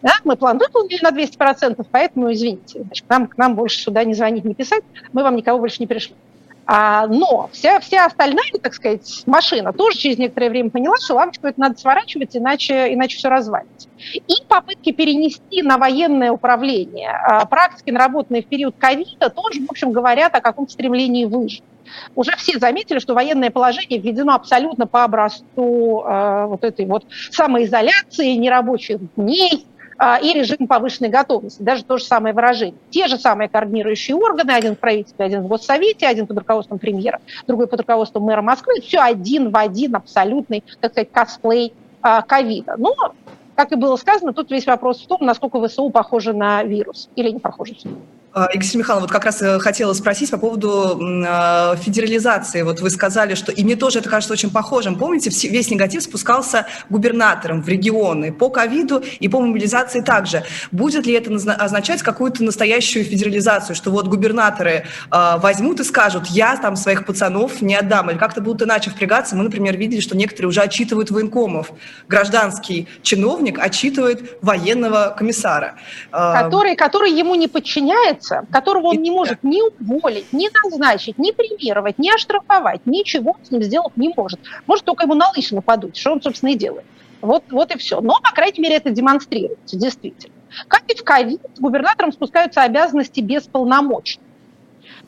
Да, 0.02 0.12
мы 0.24 0.36
план 0.36 0.58
выполнили 0.58 1.00
на 1.02 1.10
200%, 1.10 1.84
поэтому, 1.90 2.32
извините, 2.32 2.82
значит, 2.82 3.08
нам, 3.08 3.26
к 3.26 3.38
нам 3.38 3.54
больше 3.54 3.80
сюда 3.80 4.04
не 4.04 4.14
звонить, 4.14 4.44
не 4.44 4.54
писать, 4.54 4.84
мы 5.12 5.22
вам 5.22 5.36
никого 5.36 5.58
больше 5.58 5.78
не 5.80 5.86
пришли. 5.86 6.14
А, 6.66 7.06
но 7.06 7.48
вся, 7.52 7.78
вся 7.78 8.06
остальная, 8.06 8.50
так 8.60 8.74
сказать, 8.74 9.22
машина 9.26 9.72
тоже 9.72 9.98
через 9.98 10.18
некоторое 10.18 10.50
время 10.50 10.70
поняла, 10.70 10.96
что 10.98 11.14
лавочку 11.14 11.46
это 11.46 11.60
надо 11.60 11.78
сворачивать, 11.78 12.36
иначе, 12.36 12.92
иначе 12.92 13.16
все 13.18 13.28
развалится. 13.28 13.88
И 14.14 14.34
попытки 14.48 14.90
перенести 14.90 15.62
на 15.62 15.78
военное 15.78 16.32
управление 16.32 17.10
а, 17.10 17.46
практики, 17.46 17.90
наработанные 17.90 18.42
в 18.42 18.46
период 18.46 18.74
ковида, 18.78 19.30
тоже, 19.30 19.60
в 19.60 19.70
общем, 19.70 19.92
говорят 19.92 20.34
о 20.34 20.40
каком-то 20.40 20.72
стремлении 20.72 21.24
выжить. 21.24 21.62
Уже 22.16 22.32
все 22.36 22.58
заметили, 22.58 22.98
что 22.98 23.14
военное 23.14 23.50
положение 23.50 24.00
введено 24.00 24.34
абсолютно 24.34 24.88
по 24.88 25.04
образцу 25.04 26.02
э, 26.04 26.46
вот 26.46 26.64
этой 26.64 26.84
вот 26.84 27.04
самоизоляции, 27.30 28.32
нерабочих 28.32 28.98
дней, 29.14 29.66
и 30.22 30.32
режим 30.34 30.66
повышенной 30.66 31.08
готовности, 31.08 31.62
даже 31.62 31.84
то 31.84 31.96
же 31.96 32.04
самое 32.04 32.34
выражение. 32.34 32.78
Те 32.90 33.06
же 33.06 33.18
самые 33.18 33.48
координирующие 33.48 34.16
органы, 34.16 34.50
один 34.50 34.76
в 34.76 34.78
правительстве, 34.78 35.24
один 35.24 35.42
в 35.42 35.48
Госсовете, 35.48 36.06
один 36.06 36.26
под 36.26 36.38
руководством 36.38 36.78
премьера, 36.78 37.20
другой 37.46 37.66
под 37.66 37.80
руководством 37.80 38.24
мэра 38.24 38.42
Москвы, 38.42 38.80
все 38.82 39.00
один 39.00 39.50
в 39.50 39.56
один, 39.56 39.96
абсолютный, 39.96 40.64
так 40.80 40.92
сказать, 40.92 41.10
косплей 41.10 41.72
а, 42.02 42.22
ковида. 42.22 42.74
Но, 42.76 42.94
как 43.54 43.72
и 43.72 43.76
было 43.76 43.96
сказано, 43.96 44.32
тут 44.32 44.50
весь 44.50 44.66
вопрос 44.66 45.02
в 45.02 45.06
том, 45.06 45.18
насколько 45.22 45.66
ВСУ 45.66 45.90
похожи 45.90 46.32
на 46.32 46.62
вирус 46.62 47.08
или 47.16 47.30
не 47.30 47.40
похожи. 47.40 47.74
А, 48.36 48.50
Екатерина 48.52 48.80
Михайловна, 48.80 49.06
вот 49.06 49.12
как 49.12 49.24
раз 49.24 49.40
э, 49.40 49.58
хотела 49.60 49.94
спросить 49.94 50.30
по 50.30 50.36
поводу 50.36 51.00
э, 51.00 51.76
федерализации. 51.78 52.60
Вот 52.60 52.82
вы 52.82 52.90
сказали, 52.90 53.34
что... 53.34 53.50
И 53.50 53.64
мне 53.64 53.76
тоже 53.76 54.00
это 54.00 54.10
кажется 54.10 54.34
очень 54.34 54.50
похожим. 54.50 54.96
Помните, 54.96 55.30
весь 55.48 55.70
негатив 55.70 56.02
спускался 56.02 56.66
губернаторам 56.90 57.62
в 57.62 57.68
регионы 57.68 58.34
по 58.34 58.50
ковиду 58.50 59.02
и 59.20 59.28
по 59.30 59.40
мобилизации 59.40 60.02
также. 60.02 60.42
Будет 60.70 61.06
ли 61.06 61.14
это 61.14 61.34
означать 61.54 62.02
какую-то 62.02 62.44
настоящую 62.44 63.06
федерализацию, 63.06 63.74
что 63.74 63.90
вот 63.90 64.06
губернаторы 64.06 64.84
э, 65.10 65.36
возьмут 65.38 65.80
и 65.80 65.84
скажут, 65.84 66.26
я 66.26 66.58
там 66.58 66.76
своих 66.76 67.06
пацанов 67.06 67.62
не 67.62 67.74
отдам, 67.74 68.10
или 68.10 68.18
как-то 68.18 68.42
будут 68.42 68.60
иначе 68.60 68.90
впрягаться? 68.90 69.34
Мы, 69.34 69.44
например, 69.44 69.78
видели, 69.78 70.00
что 70.00 70.14
некоторые 70.14 70.50
уже 70.50 70.60
отчитывают 70.60 71.10
военкомов. 71.10 71.72
Гражданский 72.06 72.86
чиновник 73.00 73.58
отчитывает 73.58 74.36
военного 74.42 75.14
комиссара. 75.16 75.76
Который, 76.10 76.76
который 76.76 77.18
ему 77.18 77.34
не 77.34 77.48
подчиняется, 77.48 78.25
лица, 78.26 78.46
которого 78.50 78.88
он 78.88 79.02
не 79.02 79.10
может 79.10 79.42
ни 79.42 79.60
уволить, 79.80 80.32
ни 80.32 80.48
назначить, 80.64 81.18
ни 81.18 81.30
премировать, 81.30 81.98
ни 81.98 82.10
оштрафовать, 82.10 82.86
ничего 82.86 83.36
с 83.42 83.50
ним 83.50 83.62
сделать 83.62 83.96
не 83.96 84.12
может. 84.16 84.40
Может 84.66 84.84
только 84.84 85.04
ему 85.04 85.14
на 85.14 85.30
лысину 85.30 85.62
подуть, 85.62 85.96
что 85.96 86.12
он, 86.12 86.22
собственно, 86.22 86.50
и 86.50 86.56
делает. 86.56 86.84
Вот, 87.20 87.44
вот 87.50 87.74
и 87.74 87.78
все. 87.78 88.00
Но, 88.00 88.14
по 88.22 88.32
крайней 88.32 88.60
мере, 88.60 88.76
это 88.76 88.90
демонстрируется, 88.90 89.76
действительно. 89.76 90.34
Как 90.68 90.82
и 90.88 90.96
в 90.96 91.02
ковид, 91.02 91.40
губернаторам 91.58 92.12
спускаются 92.12 92.62
обязанности 92.62 93.20
без 93.20 93.44
полномочий 93.44 94.20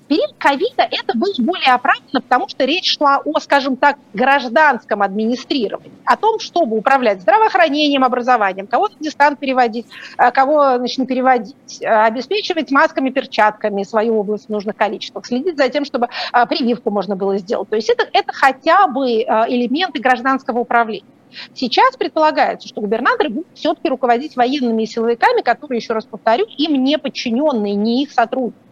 период 0.08 0.34
ковида 0.38 0.88
это 0.90 1.16
было 1.16 1.32
более 1.38 1.72
оправдано, 1.72 2.20
потому 2.20 2.48
что 2.48 2.64
речь 2.64 2.96
шла 2.96 3.20
о, 3.24 3.38
скажем 3.40 3.76
так, 3.76 3.98
гражданском 4.14 5.02
администрировании, 5.02 5.92
о 6.04 6.16
том, 6.16 6.40
чтобы 6.40 6.76
управлять 6.76 7.20
здравоохранением, 7.20 8.04
образованием, 8.04 8.66
кого-то 8.66 8.96
дистант 8.98 9.38
переводить, 9.38 9.86
э, 10.16 10.30
кого 10.32 10.78
значит, 10.78 10.98
не 10.98 11.06
переводить, 11.06 11.54
э, 11.80 11.86
обеспечивать 11.86 12.70
масками, 12.70 13.10
перчатками 13.10 13.82
свою 13.82 14.18
область 14.18 14.46
в 14.46 14.48
нужных 14.48 14.76
количествах, 14.76 15.26
следить 15.26 15.56
за 15.56 15.68
тем, 15.68 15.84
чтобы 15.84 16.08
э, 16.32 16.46
прививку 16.46 16.90
можно 16.90 17.14
было 17.14 17.36
сделать. 17.38 17.68
То 17.68 17.76
есть 17.76 17.90
это, 17.90 18.08
это 18.12 18.32
хотя 18.32 18.86
бы 18.88 19.08
элементы 19.08 20.00
гражданского 20.00 20.60
управления. 20.60 21.04
Сейчас 21.54 21.96
предполагается, 21.96 22.68
что 22.68 22.80
губернаторы 22.80 23.28
будут 23.28 23.48
все-таки 23.54 23.88
руководить 23.88 24.36
военными 24.36 24.84
силовиками, 24.84 25.42
которые, 25.42 25.78
еще 25.78 25.92
раз 25.92 26.04
повторю, 26.04 26.46
им 26.56 26.82
не 26.82 26.98
подчиненные, 26.98 27.74
не 27.74 28.04
их 28.04 28.12
сотрудники. 28.12 28.67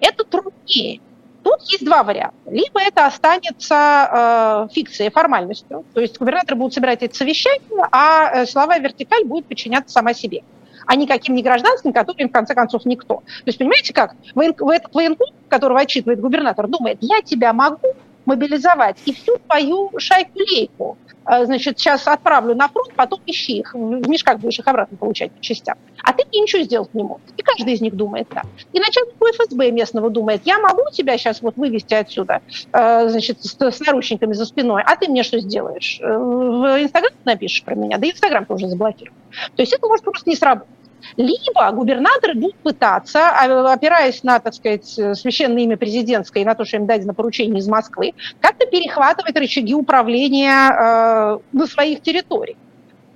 Это 0.00 0.24
труднее. 0.24 1.00
Тут 1.42 1.62
есть 1.70 1.84
два 1.84 2.02
варианта. 2.02 2.50
Либо 2.50 2.80
это 2.80 3.06
останется 3.06 4.68
э, 4.70 4.74
фикцией, 4.74 5.10
формальностью, 5.10 5.84
то 5.94 6.00
есть 6.00 6.18
губернаторы 6.18 6.56
будут 6.56 6.74
собирать 6.74 7.02
эти 7.02 7.14
совещания, 7.16 7.88
а 7.90 8.42
э, 8.42 8.46
силовая 8.46 8.80
вертикаль 8.80 9.24
будет 9.24 9.46
подчиняться 9.46 9.92
сама 9.92 10.14
себе 10.14 10.42
а 10.88 10.96
никаким 10.96 11.34
не 11.34 11.42
гражданским, 11.42 11.92
которым, 11.92 12.30
в 12.30 12.32
конце 12.32 12.54
концов, 12.54 12.86
никто. 12.86 13.16
То 13.16 13.42
есть, 13.44 13.58
понимаете 13.58 13.92
как? 13.92 14.14
Военком, 14.34 15.26
которого 15.50 15.80
отчитывает 15.80 16.18
губернатор, 16.18 16.66
думает, 16.66 16.96
я 17.02 17.20
тебя 17.20 17.52
могу 17.52 17.88
мобилизовать 18.28 18.98
и 19.06 19.14
всю 19.14 19.38
твою 19.38 19.90
шайку-лейку 19.98 20.98
Э, 21.28 21.44
значит, 21.44 21.78
сейчас 21.78 22.06
отправлю 22.06 22.54
на 22.54 22.68
фронт, 22.68 22.92
потом 22.96 23.20
ищи 23.26 23.58
их, 23.58 23.74
в 23.74 24.08
мешках 24.08 24.38
будешь 24.38 24.58
их 24.58 24.66
обратно 24.66 24.96
получать 24.96 25.30
по 25.32 25.42
частям. 25.42 25.76
А 26.02 26.12
ты 26.12 26.24
ничего 26.32 26.62
сделать 26.62 26.94
не 26.94 27.02
можешь. 27.02 27.26
И 27.36 27.42
каждый 27.42 27.74
из 27.74 27.80
них 27.82 27.94
думает 27.94 28.28
так. 28.28 28.44
И 28.72 28.80
начальник 28.80 29.14
ФСБ 29.18 29.70
местного 29.70 30.08
думает, 30.08 30.42
я 30.44 30.58
могу 30.58 30.84
тебя 30.90 31.18
сейчас 31.18 31.42
вот 31.42 31.56
вывести 31.56 31.92
отсюда, 31.92 32.40
э, 32.72 33.08
значит, 33.08 33.44
с, 33.44 33.56
с 33.60 33.80
наручниками 33.80 34.32
за 34.32 34.46
спиной, 34.46 34.82
а 34.84 34.96
ты 34.96 35.08
мне 35.08 35.22
что 35.22 35.38
сделаешь? 35.38 35.98
Э, 36.00 36.06
в 36.06 36.82
Инстаграм 36.82 37.12
напишешь 37.24 37.62
про 37.62 37.74
меня, 37.74 37.98
да 37.98 38.08
Инстаграм 38.08 38.46
тоже 38.46 38.68
заблокируешь. 38.68 39.12
То 39.54 39.62
есть 39.62 39.74
это 39.74 39.86
может 39.86 40.04
просто 40.04 40.30
не 40.30 40.36
сработать. 40.36 40.68
Либо 41.16 41.70
губернаторы 41.72 42.34
будут 42.34 42.56
пытаться, 42.56 43.28
а, 43.28 43.72
опираясь 43.72 44.22
на, 44.22 44.38
так 44.40 44.54
сказать, 44.54 44.86
священное 44.86 45.62
имя 45.62 45.76
президентское 45.76 46.42
и 46.42 46.46
на 46.46 46.54
то, 46.54 46.64
что 46.64 46.76
им 46.76 46.86
дадено 46.86 47.14
поручение 47.14 47.58
из 47.58 47.68
Москвы, 47.68 48.14
как-то 48.40 48.66
перехватывать 48.66 49.36
рычаги 49.36 49.74
управления 49.74 50.70
э, 50.70 51.38
на 51.52 51.66
своих 51.66 52.02
территориях. 52.02 52.58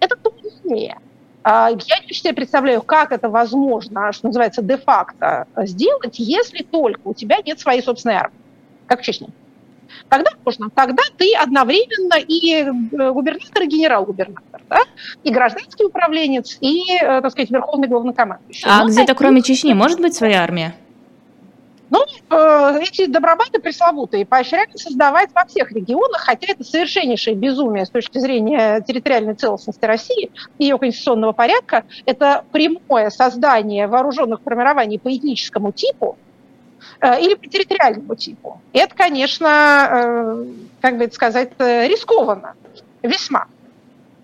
Это 0.01 0.17
труднее. 0.17 0.99
А, 1.45 1.71
я 1.71 1.99
не 2.07 2.13
себе 2.15 2.33
представляю, 2.33 2.83
как 2.83 3.13
это 3.13 3.29
возможно, 3.29 4.13
что 4.13 4.27
называется, 4.27 4.63
де-факто 4.63 5.47
сделать, 5.57 6.19
если 6.19 6.63
только 6.63 7.01
у 7.05 7.15
тебя 7.15 7.39
нет 7.45 7.59
своей 7.59 7.83
собственной 7.83 8.17
армии, 8.17 8.39
как 8.87 9.01
в 9.01 9.03
Чечне. 9.03 9.29
Тогда 10.13 10.31
можно. 10.45 10.69
Тогда 10.69 11.03
ты 11.17 11.35
одновременно 11.35 12.19
и 12.19 12.65
э, 12.65 13.13
губернатор, 13.13 13.63
и 13.63 13.67
генерал-губернатор, 13.67 14.61
да? 14.69 14.81
и 15.23 15.33
гражданский 15.33 15.87
управленец, 15.87 16.59
и, 16.61 16.83
э, 17.01 17.23
так 17.23 17.31
сказать, 17.31 17.51
верховный 17.51 17.89
главнокомандующий. 17.89 18.69
А 18.69 18.85
ну, 18.85 18.91
где-то 18.91 19.15
кроме 19.15 19.41
Чечни 19.41 19.73
может 19.73 20.01
быть 20.03 20.15
своя 20.15 20.43
армия? 20.43 20.75
Ну, 21.89 22.05
э, 22.29 22.79
эти 22.83 23.07
добробаты 23.07 23.59
пресловутые 23.59 24.27
поощряют 24.27 24.79
создавать 24.79 25.31
во 25.35 25.47
всех 25.47 25.73
регионах, 25.73 26.21
хотя 26.21 26.49
это 26.53 26.63
совершеннейшее 26.63 27.35
безумие 27.35 27.87
с 27.87 27.89
точки 27.89 28.19
зрения 28.19 28.83
территориальной 28.83 29.35
целостности 29.35 29.87
России 29.87 30.31
и 30.59 30.65
ее 30.65 30.77
конституционного 30.77 31.33
порядка. 31.33 31.85
Это 32.05 32.45
прямое 32.53 33.09
создание 33.09 33.87
вооруженных 33.87 34.43
формирований 34.43 34.99
по 34.99 35.09
этническому 35.09 35.73
типу, 35.73 36.19
или 37.03 37.35
по 37.35 37.47
территориальному 37.47 38.15
типу. 38.15 38.61
И 38.73 38.79
это, 38.79 38.95
конечно, 38.95 39.89
э, 39.91 40.45
как 40.81 40.99
бы 40.99 41.05
это 41.05 41.15
сказать, 41.15 41.51
э, 41.59 41.89
рискованно, 41.89 42.55
весьма. 43.03 43.47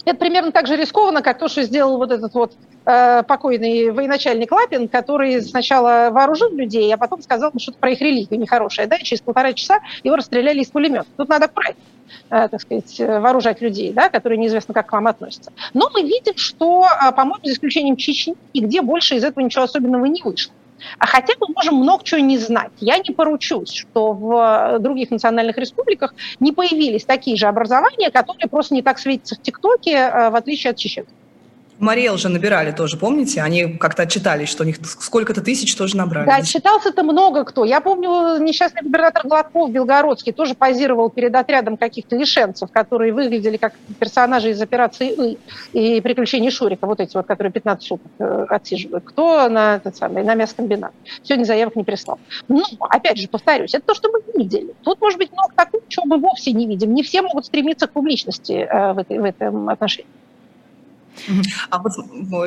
Это 0.04 0.16
примерно 0.16 0.52
так 0.52 0.66
же 0.66 0.76
рискованно, 0.76 1.22
как 1.22 1.38
то, 1.38 1.48
что 1.48 1.62
сделал 1.62 1.98
вот 1.98 2.12
этот 2.12 2.32
вот 2.34 2.54
покойный 2.84 3.90
военачальник 3.90 4.50
Лапин, 4.50 4.88
который 4.88 5.42
сначала 5.42 6.08
вооружил 6.10 6.50
людей, 6.54 6.90
а 6.94 6.96
потом 6.96 7.20
сказал 7.20 7.52
что-то 7.58 7.76
про 7.78 7.90
их 7.90 8.00
религию 8.00 8.40
нехорошее, 8.40 8.88
да, 8.88 8.96
и 8.96 9.04
через 9.04 9.20
полтора 9.20 9.52
часа 9.52 9.80
его 10.02 10.16
расстреляли 10.16 10.60
из 10.60 10.70
пулемета. 10.70 11.04
Тут 11.18 11.28
надо 11.28 11.48
правильно, 11.48 11.82
так 12.30 12.58
сказать, 12.62 12.98
вооружать 12.98 13.60
людей, 13.60 13.92
да, 13.92 14.08
которые 14.08 14.38
неизвестно, 14.38 14.72
как 14.72 14.86
к 14.86 14.92
вам 14.92 15.06
относятся. 15.06 15.52
Но 15.74 15.90
мы 15.92 16.00
видим, 16.00 16.38
что, 16.38 16.86
по-моему, 17.14 17.44
за 17.44 17.52
исключением 17.52 17.96
Чечни, 17.96 18.36
нигде 18.54 18.80
больше 18.80 19.16
из 19.16 19.24
этого 19.24 19.44
ничего 19.44 19.64
особенного 19.64 20.06
не 20.06 20.22
вышло. 20.22 20.54
А 20.98 21.06
хотя 21.06 21.34
мы 21.40 21.48
можем 21.54 21.76
много 21.76 22.04
чего 22.04 22.20
не 22.20 22.38
знать. 22.38 22.72
Я 22.80 22.98
не 22.98 23.14
поручусь, 23.14 23.72
что 23.72 24.12
в 24.12 24.78
других 24.80 25.10
национальных 25.10 25.56
республиках 25.58 26.14
не 26.40 26.52
появились 26.52 27.04
такие 27.04 27.36
же 27.36 27.46
образования, 27.46 28.10
которые 28.10 28.48
просто 28.48 28.74
не 28.74 28.82
так 28.82 28.98
светятся 28.98 29.34
в 29.36 29.42
ТикТоке, 29.42 29.92
э, 29.92 30.30
в 30.30 30.36
отличие 30.36 30.70
от 30.70 30.76
чеченцев. 30.76 31.14
Мариэл 31.78 32.16
же 32.16 32.28
набирали 32.28 32.72
тоже, 32.72 32.96
помните? 32.96 33.40
Они 33.40 33.74
как-то 33.74 34.02
отчитались, 34.02 34.48
что 34.48 34.64
у 34.64 34.66
них 34.66 34.76
сколько-то 34.82 35.42
тысяч 35.42 35.74
тоже 35.76 35.96
набрали. 35.96 36.26
Да, 36.26 36.36
отчитался-то 36.36 37.02
много 37.04 37.44
кто. 37.44 37.64
Я 37.64 37.80
помню, 37.80 38.38
несчастный 38.38 38.82
губернатор 38.82 39.26
Гладков, 39.26 39.70
Белгородский, 39.70 40.32
тоже 40.32 40.54
позировал 40.54 41.08
перед 41.10 41.34
отрядом 41.34 41.76
каких-то 41.76 42.16
лишенцев, 42.16 42.70
которые 42.72 43.12
выглядели 43.12 43.56
как 43.56 43.74
персонажи 43.98 44.50
из 44.50 44.60
операции 44.60 45.36
«И» 45.72 45.98
и 45.98 46.00
«Приключений 46.00 46.50
Шурика», 46.50 46.86
вот 46.86 47.00
эти 47.00 47.16
вот, 47.16 47.26
которые 47.26 47.52
15 47.52 47.86
суток 47.86 48.12
э, 48.18 48.46
отсиживают. 48.48 49.04
Кто 49.04 49.48
на, 49.48 49.76
этот 49.76 49.96
самый, 49.96 50.24
на 50.24 50.34
мясокомбинат. 50.34 50.92
Сегодня 51.22 51.44
заявок 51.44 51.76
не 51.76 51.84
прислал. 51.84 52.18
Но, 52.48 52.64
опять 52.80 53.18
же, 53.18 53.28
повторюсь, 53.28 53.74
это 53.74 53.86
то, 53.86 53.94
что 53.94 54.10
мы 54.10 54.20
видели. 54.34 54.74
Тут 54.82 55.00
может 55.00 55.18
быть 55.18 55.30
много 55.32 55.52
такого, 55.54 55.82
чего 55.88 56.06
мы 56.06 56.18
вовсе 56.18 56.52
не 56.52 56.66
видим. 56.66 56.92
Не 56.94 57.02
все 57.02 57.22
могут 57.22 57.46
стремиться 57.46 57.86
к 57.86 57.92
публичности 57.92 58.66
э, 58.68 58.92
в, 58.92 58.98
этой, 58.98 59.18
в 59.18 59.24
этом 59.24 59.68
отношении. 59.68 60.08
А 61.70 61.78
вот 61.78 61.92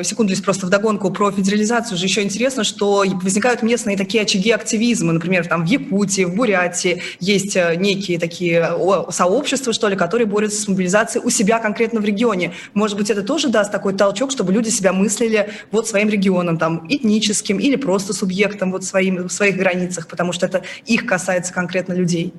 секунду, 0.06 0.32
здесь 0.32 0.44
просто 0.44 0.66
вдогонку 0.66 1.10
про 1.10 1.30
федерализацию 1.30 1.96
же 1.98 2.04
еще 2.04 2.22
интересно, 2.22 2.64
что 2.64 3.04
возникают 3.22 3.62
местные 3.62 3.96
такие 3.96 4.22
очаги 4.22 4.50
активизма, 4.50 5.12
например, 5.12 5.46
там 5.46 5.64
в 5.64 5.68
Якутии, 5.68 6.24
в 6.24 6.34
Бурятии 6.34 7.02
есть 7.20 7.56
э, 7.56 7.74
некие 7.76 8.18
такие 8.18 8.68
сообщества, 9.10 9.72
что 9.72 9.88
ли, 9.88 9.96
которые 9.96 10.26
борются 10.26 10.60
с 10.60 10.68
мобилизацией 10.68 11.24
у 11.24 11.30
себя 11.30 11.58
конкретно 11.58 12.00
в 12.00 12.04
регионе. 12.04 12.52
Может 12.74 12.96
быть, 12.96 13.10
это 13.10 13.22
тоже 13.22 13.48
даст 13.48 13.70
такой 13.72 13.94
толчок, 13.94 14.30
чтобы 14.30 14.52
люди 14.52 14.68
себя 14.68 14.92
мыслили 14.92 15.50
вот 15.70 15.88
своим 15.88 16.08
регионом, 16.08 16.58
там, 16.58 16.86
этническим 16.88 17.58
или 17.58 17.76
просто 17.76 18.12
субъектом 18.12 18.72
вот 18.72 18.84
своим, 18.84 19.28
в 19.28 19.32
своих 19.32 19.56
границах, 19.56 20.06
потому 20.08 20.32
что 20.32 20.46
это 20.46 20.62
их 20.86 21.06
касается 21.06 21.52
конкретно 21.52 21.92
людей. 21.92 22.32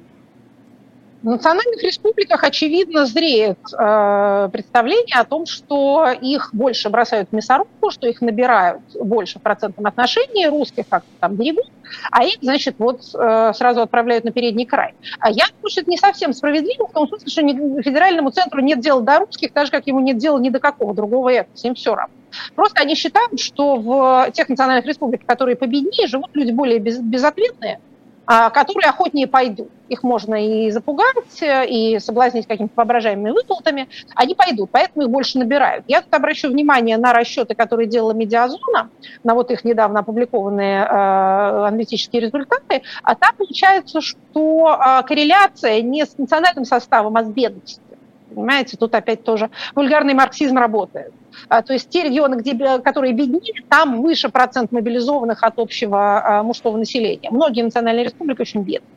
В 1.23 1.25
национальных 1.25 1.81
республиках, 1.81 2.43
очевидно, 2.43 3.05
зреет 3.05 3.57
э, 3.71 4.49
представление 4.51 5.15
о 5.15 5.23
том, 5.23 5.45
что 5.45 6.05
их 6.09 6.49
больше 6.51 6.89
бросают 6.89 7.29
в 7.29 7.33
мясорубку, 7.33 7.91
что 7.91 8.07
их 8.09 8.19
набирают 8.19 8.81
больше 8.99 9.39
в 9.39 9.41
процентном 9.41 9.85
отношении, 9.85 10.47
русских 10.47 10.83
как-то 10.89 11.09
там 11.21 11.35
берегут, 11.35 11.71
а 12.11 12.25
их, 12.25 12.39
значит, 12.41 12.75
вот 12.77 13.03
э, 13.13 13.53
сразу 13.55 13.81
отправляют 13.81 14.25
на 14.25 14.31
передний 14.33 14.65
край. 14.65 14.95
А 15.19 15.29
я 15.29 15.45
думаю, 15.55 15.69
что 15.69 15.79
это 15.79 15.89
не 15.89 15.97
совсем 15.97 16.33
справедливо, 16.33 16.89
в 16.89 16.91
том 16.91 17.07
смысле, 17.07 17.29
что 17.29 17.41
федеральному 17.81 18.31
центру 18.31 18.59
нет 18.59 18.81
дела 18.81 18.99
до 18.99 19.19
русских, 19.19 19.53
так 19.53 19.67
же, 19.67 19.71
как 19.71 19.87
ему 19.87 20.01
нет 20.01 20.17
дела 20.17 20.37
ни 20.39 20.49
до 20.49 20.59
какого 20.59 20.93
другого 20.93 21.29
этноса, 21.29 21.69
им 21.69 21.75
все 21.75 21.95
равно. 21.95 22.13
Просто 22.53 22.81
они 22.81 22.95
считают, 22.95 23.39
что 23.39 23.77
в 23.77 24.29
тех 24.31 24.49
национальных 24.49 24.85
республиках, 24.85 25.25
которые 25.25 25.55
победнее, 25.55 26.07
живут 26.07 26.31
люди 26.33 26.51
более 26.51 26.79
без, 26.79 26.99
безответные, 26.99 27.79
которые 28.25 28.89
охотнее 28.89 29.27
пойдут. 29.27 29.69
Их 29.89 30.01
можно 30.01 30.35
и 30.35 30.71
запугать, 30.71 31.41
и 31.41 31.99
соблазнить 31.99 32.47
какими-то 32.47 32.73
воображаемыми 32.75 33.31
выплатами. 33.31 33.89
Они 34.15 34.33
пойдут, 34.33 34.69
поэтому 34.71 35.05
их 35.05 35.11
больше 35.11 35.37
набирают. 35.37 35.83
Я 35.87 36.01
тут 36.01 36.13
обращу 36.13 36.49
внимание 36.49 36.97
на 36.97 37.13
расчеты, 37.13 37.53
которые 37.53 37.87
делала 37.87 38.13
Медиазона, 38.13 38.89
на 39.23 39.33
вот 39.35 39.51
их 39.51 39.63
недавно 39.65 39.99
опубликованные 39.99 40.83
э, 40.83 41.67
аналитические 41.67 42.21
результаты. 42.21 42.81
А 43.03 43.15
там 43.15 43.35
получается, 43.35 44.01
что 44.01 44.79
э, 44.79 45.03
корреляция 45.03 45.81
не 45.81 46.05
с 46.05 46.17
национальным 46.17 46.65
составом, 46.65 47.17
а 47.17 47.23
с 47.23 47.27
бедностью. 47.27 47.82
Понимаете, 48.33 48.77
тут 48.77 48.93
опять 48.95 49.23
тоже 49.23 49.49
вульгарный 49.75 50.13
марксизм 50.13 50.57
работает. 50.57 51.13
А, 51.49 51.61
то 51.61 51.73
есть 51.73 51.89
те 51.89 52.03
регионы, 52.03 52.35
где, 52.35 52.53
которые 52.79 53.13
беднее, 53.13 53.63
там 53.69 54.01
выше 54.01 54.29
процент 54.29 54.71
мобилизованных 54.71 55.43
от 55.43 55.59
общего 55.59 56.39
а, 56.39 56.43
мужского 56.43 56.77
населения. 56.77 57.29
Многие 57.31 57.61
национальные 57.61 58.05
республики 58.05 58.41
очень 58.41 58.61
бедные. 58.61 58.89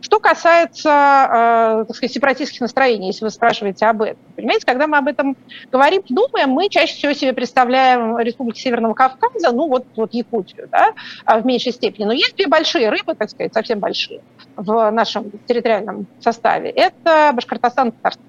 Что 0.00 0.18
касается, 0.18 0.88
э, 0.88 1.84
так 1.86 1.96
сказать, 1.96 2.12
сепаратистских 2.12 2.60
настроений, 2.60 3.08
если 3.08 3.24
вы 3.24 3.30
спрашиваете 3.30 3.86
об 3.86 4.02
этом. 4.02 4.18
Понимаете, 4.36 4.66
когда 4.66 4.86
мы 4.86 4.98
об 4.98 5.08
этом 5.08 5.36
говорим, 5.70 6.02
думаем, 6.08 6.50
мы 6.50 6.68
чаще 6.68 6.94
всего 6.94 7.12
себе 7.12 7.32
представляем 7.32 8.18
Республики 8.18 8.58
Северного 8.58 8.94
Кавказа, 8.94 9.52
ну 9.52 9.68
вот, 9.68 9.86
вот 9.96 10.14
Якутию, 10.14 10.68
да, 10.70 10.94
в 11.26 11.44
меньшей 11.44 11.72
степени. 11.72 12.06
Но 12.06 12.12
есть 12.12 12.36
две 12.36 12.48
большие 12.48 12.90
рыбы, 12.90 13.14
так 13.14 13.30
сказать, 13.30 13.52
совсем 13.52 13.78
большие 13.78 14.20
в 14.56 14.90
нашем 14.90 15.30
территориальном 15.46 16.06
составе. 16.20 16.70
Это 16.70 17.30
Башкортостан 17.34 17.88
и 17.88 17.92
Татарстан. 17.92 18.27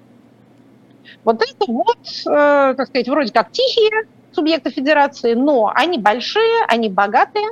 Вот 1.24 1.42
это 1.42 1.70
вот, 1.70 1.98
э, 2.26 2.74
так 2.76 2.86
сказать, 2.86 3.08
вроде 3.08 3.32
как 3.32 3.50
тихие 3.52 4.06
субъекты 4.32 4.70
федерации, 4.70 5.34
но 5.34 5.72
они 5.74 5.98
большие, 5.98 6.64
они 6.68 6.88
богатые, 6.88 7.48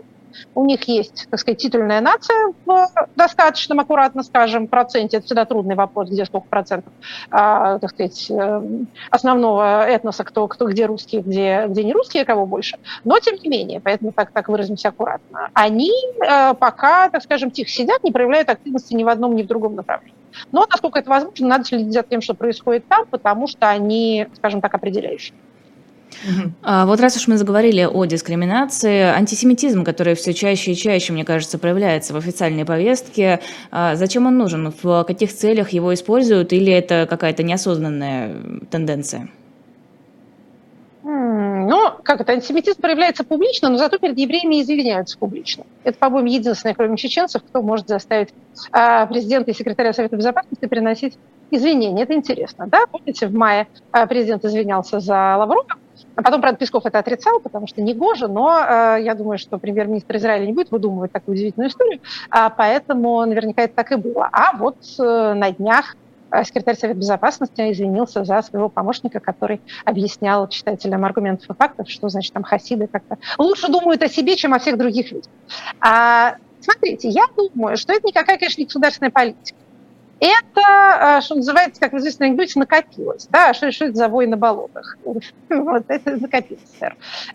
у 0.54 0.64
них 0.64 0.84
есть, 0.88 1.26
так 1.30 1.40
сказать, 1.40 1.60
титульная 1.60 2.00
нация 2.00 2.52
в 2.64 2.88
достаточном, 3.16 3.80
аккуратно 3.80 4.22
скажем, 4.22 4.66
проценте. 4.66 5.18
Это 5.18 5.26
всегда 5.26 5.44
трудный 5.44 5.74
вопрос, 5.74 6.08
где 6.08 6.24
сколько 6.24 6.46
процентов, 6.48 6.92
а, 7.30 7.78
так 7.78 7.90
сказать, 7.90 8.30
э, 8.30 8.62
основного 9.10 9.84
этноса, 9.86 10.24
кто, 10.24 10.46
кто 10.48 10.66
где 10.66 10.86
русские, 10.86 11.22
где, 11.22 11.66
где 11.68 11.84
не 11.84 11.92
русские, 11.92 12.24
кого 12.24 12.46
больше. 12.46 12.78
Но, 13.04 13.18
тем 13.18 13.36
не 13.36 13.48
менее, 13.48 13.80
поэтому 13.80 14.12
так, 14.12 14.30
так 14.32 14.48
выразимся 14.48 14.88
аккуратно. 14.88 15.50
Они 15.54 15.92
э, 15.92 16.54
пока, 16.54 17.08
так 17.10 17.22
скажем, 17.22 17.50
тихо 17.50 17.70
сидят, 17.70 18.04
не 18.04 18.12
проявляют 18.12 18.48
активности 18.48 18.94
ни 18.94 19.04
в 19.04 19.08
одном, 19.08 19.34
ни 19.36 19.42
в 19.42 19.46
другом 19.46 19.74
направлении. 19.74 20.17
Но, 20.52 20.66
насколько 20.68 20.98
это 20.98 21.10
возможно, 21.10 21.46
надо 21.46 21.64
следить 21.64 21.92
за 21.92 22.02
тем, 22.02 22.20
что 22.20 22.34
происходит 22.34 22.86
там, 22.88 23.06
потому 23.06 23.46
что 23.46 23.68
они, 23.68 24.26
скажем 24.36 24.60
так, 24.60 24.74
определяющие. 24.74 25.34
А, 26.62 26.86
вот 26.86 27.00
раз 27.00 27.16
уж 27.16 27.28
мы 27.28 27.36
заговорили 27.36 27.82
о 27.84 28.04
дискриминации, 28.04 29.02
антисемитизм, 29.02 29.84
который 29.84 30.14
все 30.14 30.34
чаще 30.34 30.72
и 30.72 30.76
чаще, 30.76 31.12
мне 31.12 31.24
кажется, 31.24 31.58
проявляется 31.58 32.12
в 32.12 32.16
официальной 32.16 32.64
повестке, 32.64 33.40
а, 33.70 33.94
зачем 33.94 34.26
он 34.26 34.38
нужен? 34.38 34.72
В 34.82 35.04
каких 35.04 35.32
целях 35.32 35.70
его 35.70 35.92
используют 35.94 36.52
или 36.52 36.72
это 36.72 37.06
какая-то 37.08 37.42
неосознанная 37.42 38.34
тенденция? 38.70 39.28
Ну, 41.68 41.90
как 42.02 42.22
это, 42.22 42.32
антисемитизм 42.32 42.80
проявляется 42.80 43.24
публично, 43.24 43.68
но 43.68 43.76
зато 43.76 43.98
перед 43.98 44.16
евреями 44.16 44.62
извиняются 44.62 45.18
публично. 45.18 45.64
Это, 45.84 45.98
по-моему, 45.98 46.28
единственное, 46.28 46.74
кроме 46.74 46.96
чеченцев, 46.96 47.42
кто 47.46 47.60
может 47.60 47.88
заставить 47.88 48.30
а, 48.72 49.04
президента 49.04 49.50
и 49.50 49.54
секретаря 49.54 49.92
Совета 49.92 50.16
Безопасности 50.16 50.64
приносить 50.64 51.18
извинения. 51.50 52.04
Это 52.04 52.14
интересно, 52.14 52.68
да? 52.68 52.86
Помните, 52.90 53.26
в 53.26 53.34
мае 53.34 53.68
а, 53.92 54.06
президент 54.06 54.46
извинялся 54.46 54.98
за 54.98 55.36
Лаврова, 55.36 55.66
а 56.16 56.22
потом, 56.22 56.40
правда, 56.40 56.58
Песков 56.58 56.86
это 56.86 57.00
отрицал, 57.00 57.38
потому 57.38 57.66
что 57.66 57.82
не 57.82 57.92
гоже, 57.92 58.28
но 58.28 58.58
э, 58.58 59.02
я 59.02 59.14
думаю, 59.14 59.36
что 59.36 59.58
премьер-министр 59.58 60.16
Израиля 60.16 60.46
не 60.46 60.54
будет 60.54 60.70
выдумывать 60.70 61.12
такую 61.12 61.34
удивительную 61.34 61.68
историю, 61.68 62.00
а 62.30 62.48
поэтому 62.48 63.20
наверняка 63.26 63.62
это 63.62 63.74
так 63.74 63.92
и 63.92 63.96
было. 63.96 64.28
А 64.32 64.56
вот 64.56 64.76
э, 64.98 65.34
на 65.34 65.50
днях 65.50 65.96
секретарь 66.44 66.76
Совета 66.76 66.98
Безопасности 66.98 67.72
извинился 67.72 68.24
за 68.24 68.42
своего 68.42 68.68
помощника, 68.68 69.20
который 69.20 69.60
объяснял 69.84 70.48
читателям 70.48 71.04
аргументов 71.04 71.48
и 71.50 71.54
фактов, 71.54 71.90
что, 71.90 72.08
значит, 72.08 72.32
там 72.32 72.42
хасиды 72.42 72.86
как-то 72.86 73.18
лучше 73.38 73.68
думают 73.68 74.02
о 74.02 74.08
себе, 74.08 74.36
чем 74.36 74.54
о 74.54 74.58
всех 74.58 74.78
других 74.78 75.10
людях. 75.12 75.30
А, 75.80 76.36
смотрите, 76.60 77.08
я 77.08 77.24
думаю, 77.36 77.76
что 77.76 77.92
это 77.92 78.06
никакая, 78.06 78.38
конечно, 78.38 78.60
не 78.60 78.66
государственная 78.66 79.10
политика 79.10 79.58
это, 80.20 81.18
э, 81.18 81.20
что 81.20 81.36
называется, 81.36 81.80
как 81.80 81.92
в 81.92 81.98
известном 81.98 82.28
анекдоте, 82.28 82.58
накопилось. 82.58 83.26
Да? 83.30 83.54
Что, 83.54 83.70
что 83.70 83.86
это 83.86 83.94
за 83.94 84.08
вой 84.08 84.26
на 84.26 84.36
болотах? 84.36 84.96
Вот 85.48 85.84
это 85.88 86.16
накопилось. 86.16 86.62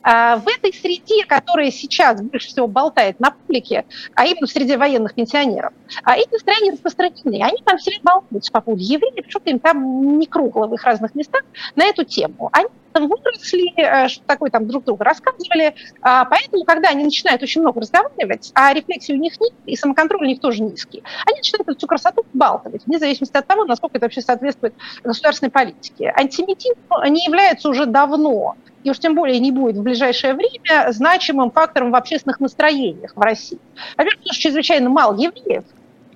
А 0.01 0.37
в 0.37 0.47
этой 0.47 0.73
среде, 0.73 1.25
которая 1.25 1.71
сейчас 1.71 2.21
больше 2.21 2.47
всего 2.47 2.67
болтает 2.67 3.19
на 3.19 3.31
публике, 3.31 3.85
а 4.15 4.25
именно 4.25 4.47
в 4.47 4.49
среде 4.49 4.77
военных 4.77 5.13
пенсионеров, 5.13 5.73
а 6.03 6.15
эти 6.17 6.31
настроения 6.31 6.71
распространены. 6.71 7.41
Они 7.43 7.57
там 7.63 7.77
все 7.77 7.91
болтаются 8.01 8.51
по 8.51 8.61
поводу 8.61 8.83
евреев, 8.83 9.25
что-то 9.27 9.49
им 9.49 9.59
там 9.59 10.19
не 10.19 10.27
кругло 10.27 10.67
в 10.67 10.73
их 10.73 10.83
разных 10.83 11.15
местах 11.15 11.43
на 11.75 11.85
эту 11.85 12.03
тему. 12.03 12.49
Они 12.51 12.67
выросли, 12.99 13.73
э, 13.77 14.07
что 14.07 14.23
такое 14.25 14.49
там 14.49 14.67
друг 14.67 14.83
другу 14.83 15.03
рассказывали. 15.03 15.75
А, 16.01 16.25
поэтому, 16.25 16.63
когда 16.63 16.89
они 16.89 17.03
начинают 17.03 17.41
очень 17.43 17.61
много 17.61 17.81
разговаривать, 17.81 18.51
а 18.53 18.73
рефлексии 18.73 19.13
у 19.13 19.17
них 19.17 19.39
нет, 19.39 19.53
и 19.65 19.75
самоконтроль 19.75 20.23
у 20.23 20.27
них 20.27 20.39
тоже 20.39 20.61
низкий, 20.61 21.03
они 21.25 21.37
начинают 21.37 21.67
эту 21.67 21.77
всю 21.77 21.87
красоту 21.87 22.25
балтовать, 22.33 22.85
вне 22.85 22.99
зависимости 22.99 23.35
от 23.37 23.47
того, 23.47 23.65
насколько 23.65 23.97
это 23.97 24.05
вообще 24.05 24.21
соответствует 24.21 24.73
государственной 25.03 25.51
политике. 25.51 26.13
Антисемитизм 26.15 26.77
не 27.09 27.25
является 27.25 27.69
уже 27.69 27.85
давно 27.85 28.55
и 28.83 28.89
уж 28.89 28.99
тем 28.99 29.15
более 29.15 29.39
не 29.39 29.51
будет 29.51 29.77
в 29.77 29.81
ближайшее 29.81 30.33
время 30.33 30.91
значимым 30.91 31.51
фактором 31.51 31.91
в 31.91 31.95
общественных 31.95 32.39
настроениях 32.39 33.13
в 33.15 33.21
России. 33.21 33.59
Во-первых, 33.97 34.19
потому 34.19 34.33
что 34.33 34.41
чрезвычайно 34.41 34.89
мало 34.89 35.15
евреев, 35.15 35.63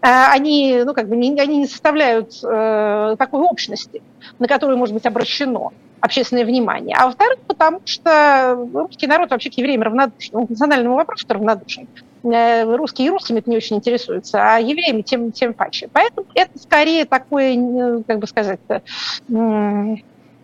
а, 0.01 0.31
они, 0.31 0.81
ну, 0.85 0.93
как 0.93 1.07
бы 1.07 1.15
не, 1.15 1.39
они 1.39 1.57
не 1.57 1.67
составляют 1.67 2.33
э, 2.43 3.15
такой 3.17 3.41
общности, 3.41 4.01
на 4.37 4.47
которую 4.47 4.77
может 4.77 4.93
быть 4.93 5.05
обращено 5.05 5.73
общественное 6.01 6.45
внимание. 6.45 6.95
А 6.97 7.05
во-вторых, 7.05 7.39
потому 7.47 7.81
что 7.85 8.67
русский 8.73 9.07
народ 9.07 9.31
вообще 9.31 9.49
к 9.49 9.53
евреям 9.53 9.81
равнодушен, 9.81 10.35
он 10.35 10.47
к 10.47 10.49
национальному 10.51 10.95
вопросу 10.95 11.25
равнодушен. 11.29 11.87
Э, 12.23 12.63
русские 12.75 13.07
и 13.07 13.09
русскими 13.09 13.39
это 13.39 13.49
не 13.49 13.57
очень 13.57 13.77
интересуются, 13.77 14.39
а 14.41 14.57
евреями 14.59 15.01
тем, 15.01 15.31
тем 15.31 15.53
паче. 15.53 15.89
Поэтому 15.91 16.27
это 16.33 16.57
скорее 16.59 17.05
такое, 17.05 18.03
как 18.07 18.19
бы 18.19 18.27
сказать, 18.27 18.59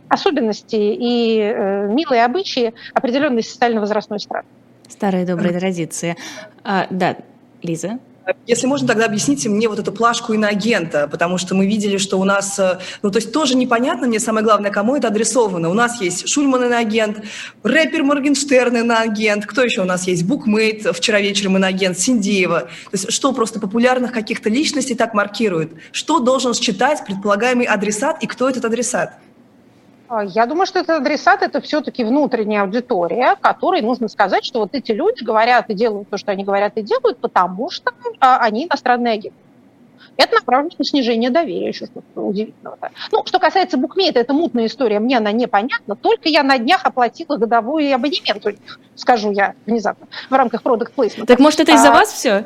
особенности 0.09 0.75
и 0.75 1.39
э, 1.39 1.87
милые 1.87 2.23
обычаи 2.23 2.73
определенной 2.93 3.43
социально-возрастной 3.43 4.19
страны. 4.19 4.45
Старые 4.87 5.25
добрые 5.25 5.57
традиции. 5.57 6.15
А, 6.63 6.87
да, 6.89 7.17
Лиза? 7.63 7.99
Если 8.47 8.67
можно, 8.67 8.88
тогда 8.88 9.05
объясните 9.05 9.49
мне 9.49 9.67
вот 9.67 9.79
эту 9.79 9.91
плашку 9.91 10.33
иноагента, 10.33 11.07
потому 11.09 11.38
что 11.38 11.55
мы 11.55 11.65
видели, 11.65 11.97
что 11.97 12.19
у 12.19 12.23
нас, 12.23 12.57
э, 12.57 12.79
ну, 13.01 13.12
то 13.12 13.17
есть 13.17 13.33
тоже 13.33 13.55
непонятно 13.55 14.07
мне, 14.07 14.19
самое 14.19 14.45
главное, 14.45 14.71
кому 14.71 14.95
это 14.95 15.09
адресовано. 15.09 15.69
У 15.69 15.73
нас 15.73 15.99
есть 15.99 16.29
Шульман 16.29 16.65
иноагент, 16.65 17.23
рэпер 17.63 18.03
Моргенштерн 18.03 18.77
иноагент, 18.77 19.45
кто 19.45 19.62
еще 19.62 19.81
у 19.81 19.86
нас 19.86 20.07
есть? 20.07 20.23
Букмейт, 20.25 20.95
вчера 20.95 21.19
вечером 21.19 21.57
иноагент, 21.57 21.99
Синдеева. 21.99 22.62
То 22.62 22.69
есть 22.93 23.12
что 23.12 23.33
просто 23.33 23.59
популярных 23.59 24.12
каких-то 24.12 24.49
личностей 24.49 24.95
так 24.95 25.13
маркирует? 25.13 25.73
Что 25.91 26.19
должен 26.19 26.53
считать 26.53 27.05
предполагаемый 27.05 27.65
адресат 27.65 28.23
и 28.23 28.27
кто 28.27 28.49
этот 28.49 28.63
адресат? 28.63 29.17
А, 30.13 30.23
я 30.23 30.45
думаю, 30.45 30.67
что 30.67 30.80
этот 30.80 31.02
адресат– 31.02 31.41
это 31.41 31.60
все-таки 31.60 32.04
внутренняя 32.04 32.62
аудитория, 32.62 33.36
которой 33.41 33.82
нужно 33.82 34.08
сказать, 34.08 34.45
что 34.45 34.60
вот 34.60 34.76
эти 34.76 34.91
люди 34.91 35.23
говорят 35.23 35.69
и 35.69 35.73
делают 35.73 36.10
то, 36.10 36.17
что 36.17 36.32
они 36.32 36.43
говорят 36.43 36.78
и 36.78 36.84
делают, 36.84 37.17
потому 37.17 37.71
что 37.71 37.91
а, 38.19 38.38
они 38.38 38.65
иностранные 38.65 39.15
агенты. 39.15 39.38
Это 40.15 40.36
направлено 40.36 40.76
на 40.78 40.86
снижение 40.86 41.32
доверия, 41.32 41.69
еще 41.69 41.88
что-то 41.88 42.21
удивительного. 42.21 42.78
Ну, 43.12 43.26
что 43.26 43.39
касается 43.39 43.78
букмейта, 43.78 44.19
это 44.19 44.34
мутная 44.34 44.67
история, 44.67 44.99
мне 44.99 45.17
она 45.17 45.32
непонятна, 45.32 45.95
только 45.95 46.30
я 46.30 46.43
на 46.43 46.60
днях 46.60 46.86
оплатила 46.86 47.38
годовой 47.38 47.91
абонемент 47.91 48.45
у 48.45 48.49
них, 48.52 48.80
скажу 48.95 49.32
я 49.32 49.56
внезапно, 49.65 50.06
в 50.30 50.34
рамках 50.34 50.62
продукт 50.62 50.93
placement. 50.95 51.26
Так 51.26 51.39
может 51.39 51.62
это 51.62 51.71
из-за 51.71 51.89
а, 51.89 51.93
вас 51.93 52.12
все? 52.12 52.45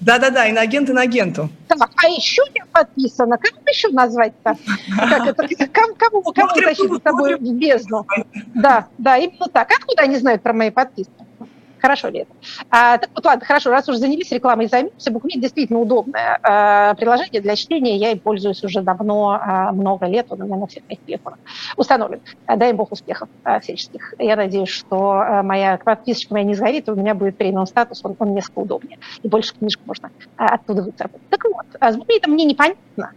Да-да-да, 0.00 0.46
иноагент 0.46 0.88
иноагенту. 0.88 1.50
Так, 1.68 1.90
а 1.96 2.08
еще 2.08 2.42
я 2.54 2.64
подписана. 2.72 3.36
Как 3.36 3.52
еще 3.68 3.88
назвать-то? 3.88 4.56
Как 4.96 5.26
это? 5.26 5.66
Кому, 5.68 5.94
кому, 5.94 6.22
кому 6.22 6.48
тащить 6.54 6.92
с 6.92 7.00
тобой 7.00 7.36
в 7.36 7.52
бездну? 7.54 8.06
Да, 8.54 8.88
да, 8.98 9.18
именно 9.18 9.46
так. 9.52 9.70
Откуда 9.70 10.02
они 10.02 10.16
знают 10.16 10.42
про 10.42 10.52
мои 10.52 10.70
подписки? 10.70 11.12
Хорошо 11.80 12.08
ли 12.08 12.20
это? 12.20 12.32
А, 12.68 12.98
так 12.98 13.10
вот, 13.14 13.24
ладно, 13.24 13.44
хорошо, 13.44 13.70
раз 13.70 13.88
уже 13.88 13.98
занялись 13.98 14.30
рекламой 14.32 14.66
займемся, 14.66 15.10
букмит 15.10 15.40
действительно 15.40 15.80
удобное 15.80 16.38
а, 16.42 16.94
приложение 16.94 17.40
для 17.40 17.56
чтения, 17.56 17.96
я 17.96 18.12
им 18.12 18.18
пользуюсь 18.18 18.62
уже 18.62 18.82
давно, 18.82 19.38
а, 19.40 19.72
много 19.72 20.06
лет, 20.06 20.26
он 20.28 20.42
у 20.42 20.44
меня 20.44 20.56
на 20.56 20.66
всех 20.66 20.82
моих 20.88 21.00
телефонах 21.04 21.38
установлен. 21.76 22.20
А, 22.46 22.56
дай 22.56 22.70
им 22.70 22.76
бог 22.76 22.92
успехов 22.92 23.28
а, 23.44 23.60
всяческих. 23.60 24.14
Я 24.18 24.36
надеюсь, 24.36 24.68
что 24.68 25.12
а, 25.12 25.42
моя 25.42 25.78
подписочка 25.78 26.34
моя 26.34 26.44
не 26.44 26.54
сгорит, 26.54 26.88
у 26.88 26.94
меня 26.94 27.14
будет 27.14 27.38
премиум 27.38 27.66
статус, 27.66 28.00
он, 28.04 28.14
он 28.18 28.34
несколько 28.34 28.58
удобнее, 28.58 28.98
и 29.22 29.28
больше 29.28 29.54
книжек 29.54 29.80
можно 29.86 30.10
а, 30.36 30.54
оттуда 30.54 30.82
выцарапать. 30.82 31.22
Так 31.30 31.44
вот, 31.44 31.66
а 31.78 31.92
с 31.92 31.96
букмитом 31.96 32.32
мне 32.32 32.44
непонятно, 32.44 33.12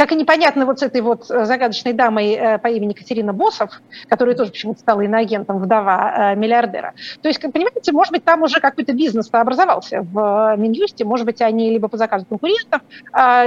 как 0.00 0.12
и 0.12 0.16
непонятно 0.16 0.64
вот 0.64 0.78
с 0.80 0.82
этой 0.82 1.02
вот 1.02 1.30
э, 1.30 1.44
загадочной 1.44 1.92
дамой 1.92 2.30
э, 2.30 2.58
по 2.58 2.68
имени 2.68 2.94
Катерина 2.94 3.34
Босов, 3.34 3.82
которая 4.08 4.34
тоже 4.34 4.50
почему-то 4.50 4.80
стала 4.80 5.02
иноагентом, 5.02 5.58
вдова 5.58 6.32
э, 6.32 6.36
миллиардера. 6.36 6.94
То 7.20 7.28
есть, 7.28 7.38
понимаете, 7.38 7.92
может 7.92 8.10
быть, 8.10 8.24
там 8.24 8.42
уже 8.42 8.60
какой-то 8.60 8.94
бизнес 8.94 9.28
образовался 9.30 10.00
в 10.00 10.56
Минюсте, 10.56 11.04
может 11.04 11.26
быть, 11.26 11.42
они 11.42 11.68
либо 11.68 11.88
по 11.88 11.98
заказу 11.98 12.24
конкурентов 12.24 12.80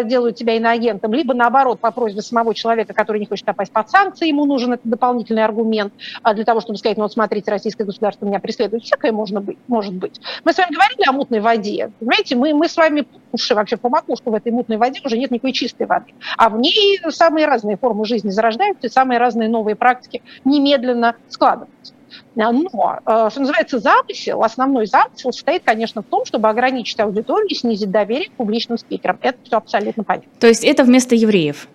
делают 0.05 0.35
тебя 0.35 0.55
иноагентом, 0.55 1.11
либо 1.13 1.33
наоборот, 1.33 1.79
по 1.79 1.89
просьбе 1.89 2.21
самого 2.21 2.53
человека, 2.53 2.93
который 2.93 3.17
не 3.17 3.25
хочет 3.25 3.45
попасть 3.45 3.71
под 3.71 3.89
санкции, 3.89 4.27
ему 4.27 4.45
нужен 4.45 4.73
этот 4.73 4.85
дополнительный 4.85 5.43
аргумент 5.43 5.91
для 6.35 6.43
того, 6.43 6.61
чтобы 6.61 6.77
сказать, 6.77 6.97
ну 6.97 7.03
вот 7.03 7.13
смотрите, 7.13 7.49
российское 7.49 7.83
государство 7.83 8.27
меня 8.27 8.39
преследует. 8.39 8.83
Всякое 8.83 9.11
можно 9.11 9.41
быть, 9.41 9.57
может 9.67 9.95
быть. 9.95 10.21
Мы 10.43 10.53
с 10.53 10.57
вами 10.59 10.71
говорили 10.71 11.09
о 11.09 11.13
мутной 11.13 11.39
воде. 11.39 11.91
Понимаете, 11.99 12.35
мы, 12.35 12.53
мы 12.53 12.67
с 12.67 12.77
вами 12.77 13.07
уши 13.33 13.55
вообще 13.55 13.77
по 13.77 13.89
макушку 13.89 14.31
в 14.31 14.35
этой 14.35 14.51
мутной 14.51 14.77
воде, 14.77 15.01
уже 15.03 15.17
нет 15.17 15.31
никакой 15.31 15.51
чистой 15.51 15.87
воды. 15.87 16.13
А 16.37 16.49
в 16.49 16.59
ней 16.59 16.99
самые 17.09 17.45
разные 17.45 17.77
формы 17.77 18.05
жизни 18.05 18.29
зарождаются, 18.29 18.87
и 18.87 18.89
самые 18.89 19.19
разные 19.19 19.49
новые 19.49 19.75
практики 19.75 20.21
немедленно 20.45 21.15
складываются. 21.29 21.93
Но, 22.35 22.99
э, 23.05 23.29
что 23.31 23.39
называется, 23.39 23.79
замысел, 23.79 24.43
основной 24.43 24.85
замысел 24.85 25.31
состоит, 25.31 25.63
конечно, 25.63 26.01
в 26.01 26.05
том, 26.05 26.25
чтобы 26.25 26.49
ограничить 26.49 26.99
аудиторию 26.99 27.47
и 27.47 27.55
снизить 27.55 27.91
доверие 27.91 28.29
к 28.29 28.33
публичным 28.33 28.77
спикерам. 28.77 29.19
Это 29.21 29.37
все 29.43 29.57
абсолютно 29.57 30.03
понятно. 30.03 30.31
То 30.39 30.47
есть 30.47 30.63
это 30.63 30.83
вместо 30.83 31.15
евреев? 31.15 31.67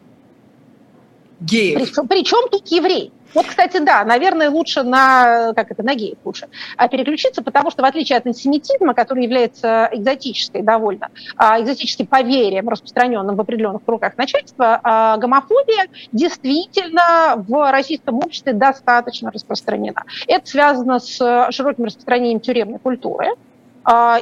Геев. 1.41 1.81
Причем, 1.81 2.09
причем 2.09 2.49
тут 2.51 2.67
еврей? 2.69 3.13
Вот, 3.35 3.47
кстати, 3.47 3.79
да, 3.79 4.05
наверное, 4.05 4.51
лучше 4.51 4.83
на, 4.83 5.53
как 5.55 5.71
это, 5.71 5.83
на 5.83 5.95
геев 5.95 6.19
лучше 6.25 6.49
а, 6.77 6.89
переключиться, 6.89 7.43
потому 7.43 7.71
что 7.71 7.83
в 7.83 7.85
отличие 7.85 8.17
от 8.19 8.27
антисемитизма, 8.27 8.95
который 8.95 9.25
является 9.25 9.89
экзотической 9.93 10.63
довольно, 10.63 11.11
а, 11.37 11.61
экзотическим 11.61 12.07
поверьем, 12.07 12.69
распространенным 12.69 13.37
в 13.37 13.41
определенных 13.41 13.85
кругах 13.85 14.17
начальства, 14.17 14.81
а, 14.83 15.17
гомофобия 15.19 15.89
действительно 16.11 17.35
в 17.37 17.71
российском 17.71 18.17
обществе 18.17 18.55
достаточно 18.55 19.31
распространена. 19.31 20.05
Это 20.27 20.49
связано 20.49 20.99
с 20.99 21.49
широким 21.51 21.85
распространением 21.85 22.41
тюремной 22.41 22.79
культуры, 22.79 23.29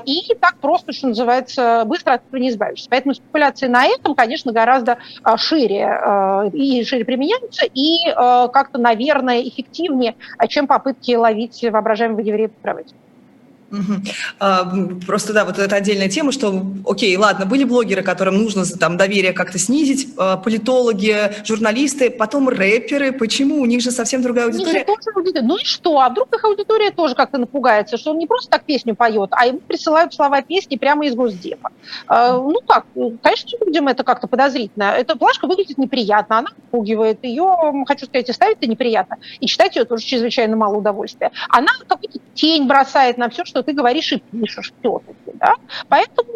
и 0.05 0.35
так 0.41 0.59
просто, 0.61 0.93
что 0.93 1.09
называется, 1.09 1.83
быстро 1.87 2.15
от 2.15 2.27
этого 2.27 2.41
не 2.41 2.51
избавишься. 2.51 2.89
Поэтому 2.89 3.15
спекуляции 3.15 3.67
на 3.67 3.87
этом, 3.87 4.15
конечно, 4.15 4.53
гораздо 4.53 4.99
а, 5.23 5.37
шире 5.37 5.87
а, 5.87 6.47
и 6.53 6.85
шире 6.85 7.05
применяются, 7.05 7.67
и 7.67 7.99
как-то, 8.15 8.79
наверное, 8.79 9.43
эффективнее, 9.43 10.15
чем 10.49 10.67
попытки 10.67 11.15
ловить 11.15 11.63
воображаемого 11.63 12.21
еврея 12.21 12.49
по 12.49 12.61
кровати. 12.63 12.95
Угу. 13.71 15.01
Просто 15.07 15.33
да, 15.33 15.45
вот 15.45 15.59
это 15.59 15.77
отдельная 15.77 16.09
тема, 16.09 16.33
что, 16.33 16.65
окей, 16.87 17.17
ладно, 17.17 17.47
были 17.47 17.65
блогеры, 17.65 18.03
которым 18.03 18.37
нужно 18.37 18.65
там 18.65 18.97
доверие 18.97 19.33
как-то 19.33 19.59
снизить, 19.59 20.09
а, 20.17 20.37
политологи, 20.37 21.33
журналисты, 21.45 22.11
потом 22.11 22.49
рэперы. 22.49 23.13
Почему? 23.13 23.61
У 23.61 23.67
них 23.67 23.81
же 23.81 23.91
совсем 23.91 24.23
другая 24.23 24.47
аудитория. 24.47 24.85
тоже 24.85 25.01
аудитория. 25.15 25.47
Ну 25.47 25.57
и 25.57 25.65
что? 25.65 26.01
А 26.01 26.09
вдруг 26.09 26.35
их 26.35 26.45
аудитория 26.45 26.91
тоже 26.91 27.15
как-то 27.15 27.39
напугается, 27.39 27.97
что 27.97 28.11
он 28.13 28.19
не 28.19 28.27
просто 28.27 28.51
так 28.51 28.65
песню 28.65 28.95
поет, 28.95 29.31
а 29.33 29.47
ему 29.47 29.59
присылают 29.59 30.15
слова 30.15 30.43
песни 30.43 30.77
прямо 30.77 31.07
из 31.07 31.15
Госдепа. 31.15 31.71
А, 32.07 32.35
ну 32.35 32.61
как? 32.67 32.87
Конечно, 33.23 33.59
людям 33.65 33.89
это 33.89 34.05
как-то 34.05 34.27
подозрительно. 34.27 34.95
Эта 34.97 35.17
плашка 35.17 35.47
выглядит 35.47 35.79
неприятно, 35.79 36.39
она 36.39 36.49
отпугивает. 36.49 37.25
Ее, 37.25 37.85
хочу 37.87 38.07
сказать, 38.07 38.29
и 38.29 38.33
ставить-то 38.33 38.67
неприятно. 38.67 39.17
И 39.41 39.47
читать 39.47 39.77
ее 39.77 39.85
тоже 39.85 40.05
чрезвычайно 40.05 40.57
мало 40.57 40.77
удовольствия. 40.77 41.33
Она 41.49 41.73
какую-то 41.89 42.19
тень 42.35 42.67
бросает 42.67 43.19
на 43.19 43.29
все, 43.29 43.45
что 43.45 43.56
ты 43.63 43.73
говоришь 43.73 44.13
и 44.13 44.19
пишешь 44.19 44.73
все-таки. 44.81 45.33
Да? 45.35 45.55
Поэтому 45.89 46.29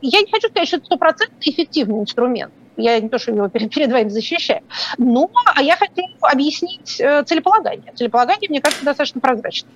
я 0.00 0.20
не 0.20 0.30
хочу 0.30 0.48
сказать, 0.48 0.68
что 0.68 0.76
это 0.78 0.86
стопроцентно 0.86 1.36
эффективный 1.40 2.00
инструмент. 2.00 2.52
Я 2.76 2.98
не 2.98 3.08
то, 3.08 3.18
что 3.18 3.32
его 3.32 3.48
перед, 3.48 3.72
перед 3.72 3.92
вами 3.92 4.08
защищаю. 4.08 4.62
Но 4.98 5.30
а 5.54 5.62
я 5.62 5.76
хотела 5.76 6.08
объяснить 6.20 7.00
э, 7.00 7.22
целеполагание. 7.24 7.92
Целеполагание, 7.94 8.48
мне 8.50 8.60
кажется, 8.60 8.84
достаточно 8.84 9.20
прозрачным. 9.20 9.70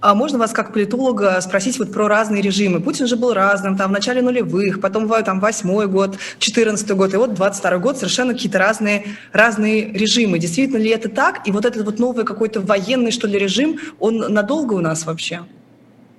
А 0.00 0.14
можно 0.14 0.38
вас 0.38 0.52
как 0.52 0.72
политолога 0.72 1.40
спросить 1.40 1.78
вот 1.78 1.92
про 1.92 2.06
разные 2.06 2.40
режимы? 2.40 2.80
Путин 2.80 3.08
же 3.08 3.16
был 3.16 3.34
разным, 3.34 3.76
там 3.76 3.90
в 3.90 3.92
начале 3.92 4.22
нулевых, 4.22 4.80
потом 4.80 5.08
там 5.24 5.40
восьмой 5.40 5.88
год, 5.88 6.18
четырнадцатый 6.38 6.94
год, 6.94 7.14
и 7.14 7.16
вот 7.16 7.34
двадцать 7.34 7.58
второй 7.58 7.80
год 7.80 7.96
совершенно 7.96 8.32
какие-то 8.32 8.58
разные, 8.58 9.16
разные 9.32 9.92
режимы. 9.92 10.38
Действительно 10.38 10.78
ли 10.78 10.90
это 10.90 11.08
так? 11.08 11.48
И 11.48 11.50
вот 11.50 11.64
этот 11.64 11.84
вот 11.84 11.98
новый 11.98 12.24
какой-то 12.24 12.60
военный, 12.60 13.10
что 13.10 13.26
ли, 13.26 13.38
режим, 13.38 13.80
он 13.98 14.18
надолго 14.18 14.74
у 14.74 14.80
нас 14.80 15.04
вообще? 15.04 15.40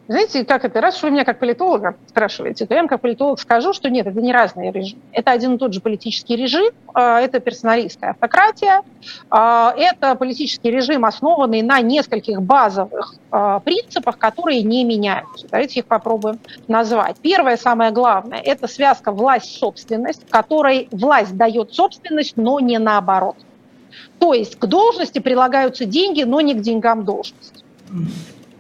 Знаете, 0.10 0.44
как 0.44 0.66
это, 0.66 0.82
раз 0.82 1.04
вы 1.04 1.12
меня 1.12 1.24
как 1.24 1.38
политолога 1.38 1.96
спрашиваете, 2.08 2.66
то 2.66 2.74
я 2.74 2.80
вам 2.80 2.88
как 2.88 3.00
политолог 3.00 3.40
скажу, 3.40 3.74
что 3.74 3.92
нет, 3.92 4.08
это 4.08 4.20
не 4.20 4.34
разные 4.34 4.72
режимы. 4.72 5.04
Это 5.12 5.30
один 5.30 5.54
и 5.54 5.58
тот 5.60 5.72
же 5.72 5.82
политический 5.82 6.36
режим, 6.36 6.74
а, 6.96 7.22
это 7.22 7.40
персоналистская 7.40 8.10
автократия, 8.10 8.82
а, 9.30 9.72
это 9.78 10.16
политический 10.16 10.72
режим, 10.72 11.06
основанный 11.06 11.62
на 11.62 11.80
нескольких 11.82 12.42
базовых 12.42 13.14
а, 13.30 13.60
принципах, 13.60 14.18
которые 14.18 14.64
не 14.64 14.84
меняются. 14.84 15.48
Давайте 15.48 15.82
их 15.82 15.86
попробуем 15.86 16.40
назвать. 16.68 17.18
Первое, 17.22 17.56
самое 17.56 17.92
главное, 17.92 18.40
это 18.40 18.68
связка 18.68 19.12
власть-собственность, 19.12 20.28
которой 20.32 20.88
власть 20.90 21.38
дает 21.38 21.76
собственность, 21.76 22.36
но 22.36 22.60
не 22.60 22.80
наоборот. 22.80 23.36
То 24.18 24.34
есть 24.34 24.58
к 24.58 24.66
должности 24.66 25.20
прилагаются 25.20 25.86
деньги, 25.86 26.24
но 26.24 26.42
не 26.42 26.56
к 26.56 26.62
деньгам 26.62 27.06
должности. 27.06 27.64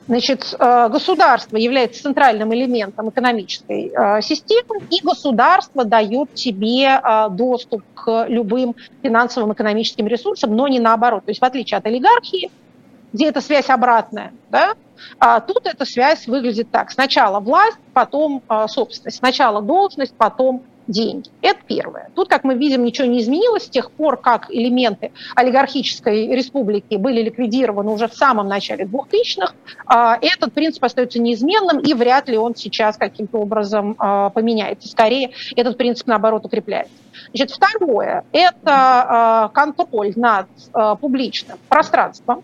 Значит, 0.10 0.56
э, 0.58 0.90
государство 0.90 1.56
является 1.56 2.02
центральным 2.02 2.52
элементом 2.52 3.10
экономической 3.10 3.92
э, 3.96 4.22
системы, 4.24 4.82
и 4.90 5.02
государство 5.04 5.86
дает 5.86 6.34
тебе 6.34 6.86
э, 6.88 7.28
доступ 7.30 7.84
к 7.94 8.26
любым 8.28 8.76
финансовым 9.04 9.54
экономическим 9.54 10.08
ресурсам, 10.08 10.56
но 10.56 10.68
не 10.68 10.80
наоборот. 10.80 11.26
То 11.26 11.30
есть 11.30 11.40
в 11.40 11.46
отличие 11.46 11.78
от 11.78 11.86
олигархии, 11.86 12.50
где 13.14 13.28
эта 13.28 13.40
связь 13.40 13.70
обратная, 13.70 14.34
да, 14.50 14.74
а 15.20 15.42
тут 15.42 15.68
эта 15.68 15.86
связь 15.86 16.26
выглядит 16.26 16.72
так. 16.72 16.90
Сначала 16.90 17.40
власть, 17.40 17.78
потом 17.94 18.42
собственность. 18.68 19.18
Сначала 19.18 19.62
должность, 19.62 20.16
потом 20.16 20.64
деньги. 20.90 21.30
Это 21.42 21.60
первое. 21.66 22.10
Тут, 22.16 22.28
как 22.28 22.44
мы 22.44 22.56
видим, 22.56 22.84
ничего 22.84 23.08
не 23.08 23.22
изменилось 23.22 23.66
с 23.66 23.70
тех 23.70 23.92
пор, 23.92 24.18
как 24.18 24.50
элементы 24.50 25.12
олигархической 25.36 26.36
республики 26.36 26.96
были 26.96 27.22
ликвидированы 27.22 27.92
уже 27.92 28.08
в 28.08 28.14
самом 28.14 28.48
начале 28.48 28.86
2000-х. 28.86 29.54
А, 29.86 30.18
этот 30.22 30.54
принцип 30.54 30.84
остается 30.84 31.20
неизменным, 31.20 31.80
и 31.80 31.94
вряд 31.94 32.28
ли 32.28 32.38
он 32.38 32.56
сейчас 32.56 32.98
каким-то 32.98 33.38
образом 33.38 33.96
а, 34.00 34.30
поменяется. 34.30 34.90
Скорее, 34.90 35.32
этот 35.56 35.78
принцип, 35.78 36.08
наоборот, 36.08 36.46
укрепляется. 36.46 36.94
Значит, 37.34 37.52
второе– 37.52 38.24
это 38.32 38.56
а, 38.66 39.50
контроль 39.50 40.14
над 40.16 40.48
публичным 41.00 41.58
пространством, 41.68 42.44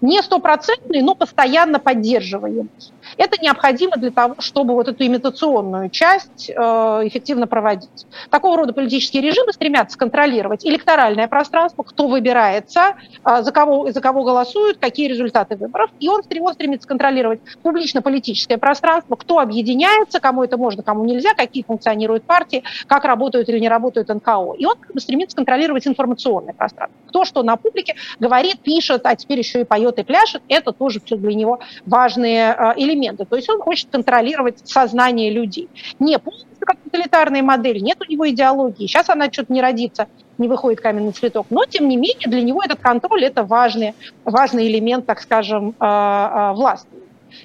не 0.00 0.22
стопроцентный, 0.22 1.02
но 1.02 1.14
постоянно 1.14 1.78
поддерживаемый. 1.78 2.68
Это 3.16 3.40
необходимо 3.42 3.96
для 3.96 4.10
того, 4.10 4.36
чтобы 4.38 4.74
вот 4.74 4.88
эту 4.88 5.04
имитационную 5.04 5.90
часть 5.90 6.50
э, 6.50 6.54
эффективно 6.54 7.46
проводить. 7.46 8.06
Такого 8.30 8.56
рода 8.56 8.72
политические 8.72 9.22
режимы 9.22 9.52
стремятся 9.52 9.98
контролировать 9.98 10.64
электоральное 10.66 11.28
пространство, 11.28 11.82
кто 11.82 12.08
выбирается, 12.08 12.94
э, 13.24 13.42
за, 13.42 13.52
кого, 13.52 13.90
за 13.92 14.00
кого 14.00 14.24
голосуют, 14.24 14.78
какие 14.78 15.08
результаты 15.08 15.56
выборов. 15.56 15.90
И 16.00 16.08
он, 16.08 16.22
он 16.40 16.54
стремится 16.54 16.88
контролировать 16.88 17.40
публично-политическое 17.62 18.58
пространство, 18.58 19.16
кто 19.16 19.38
объединяется, 19.38 20.20
кому 20.20 20.44
это 20.44 20.56
можно, 20.56 20.82
кому 20.82 21.04
нельзя, 21.04 21.34
какие 21.34 21.62
функционируют 21.62 22.24
партии, 22.24 22.62
как 22.86 23.04
работают 23.04 23.48
или 23.48 23.58
не 23.58 23.68
работают 23.68 24.08
НКО. 24.08 24.54
И 24.58 24.66
он 24.66 24.76
стремится 24.96 25.36
контролировать 25.36 25.86
информационное 25.86 26.54
пространство. 26.54 26.98
Кто 27.08 27.24
что 27.24 27.42
на 27.42 27.56
публике 27.56 27.94
говорит, 28.18 28.60
пишет, 28.60 29.02
а 29.04 29.14
теперь 29.14 29.38
еще 29.38 29.60
и 29.60 29.64
поет 29.64 29.93
пьет 29.94 29.98
и 29.98 30.02
пляшет, 30.06 30.42
это 30.48 30.72
тоже 30.72 31.00
все 31.04 31.16
для 31.16 31.34
него 31.34 31.60
важные 31.86 32.54
э, 32.56 32.72
элементы. 32.76 33.24
То 33.24 33.36
есть 33.36 33.48
он 33.48 33.60
хочет 33.60 33.88
контролировать 33.90 34.60
сознание 34.64 35.30
людей. 35.30 35.68
Не 35.98 36.18
полностью 36.18 36.48
как 36.60 36.78
тоталитарная 36.78 37.42
модель, 37.42 37.82
нет 37.82 37.98
у 38.00 38.10
него 38.10 38.28
идеологии. 38.28 38.86
Сейчас 38.86 39.10
она 39.10 39.30
что-то 39.30 39.52
не 39.52 39.60
родится, 39.60 40.08
не 40.38 40.48
выходит 40.48 40.80
каменный 40.80 41.12
цветок. 41.12 41.46
Но, 41.50 41.64
тем 41.66 41.88
не 41.88 41.96
менее, 41.96 42.28
для 42.28 42.42
него 42.42 42.62
этот 42.62 42.80
контроль– 42.80 43.24
это 43.24 43.44
важный, 43.44 43.94
важный 44.24 44.68
элемент, 44.68 45.06
так 45.06 45.20
скажем, 45.20 45.70
э, 45.70 45.84
э, 45.84 46.52
власти. 46.54 46.88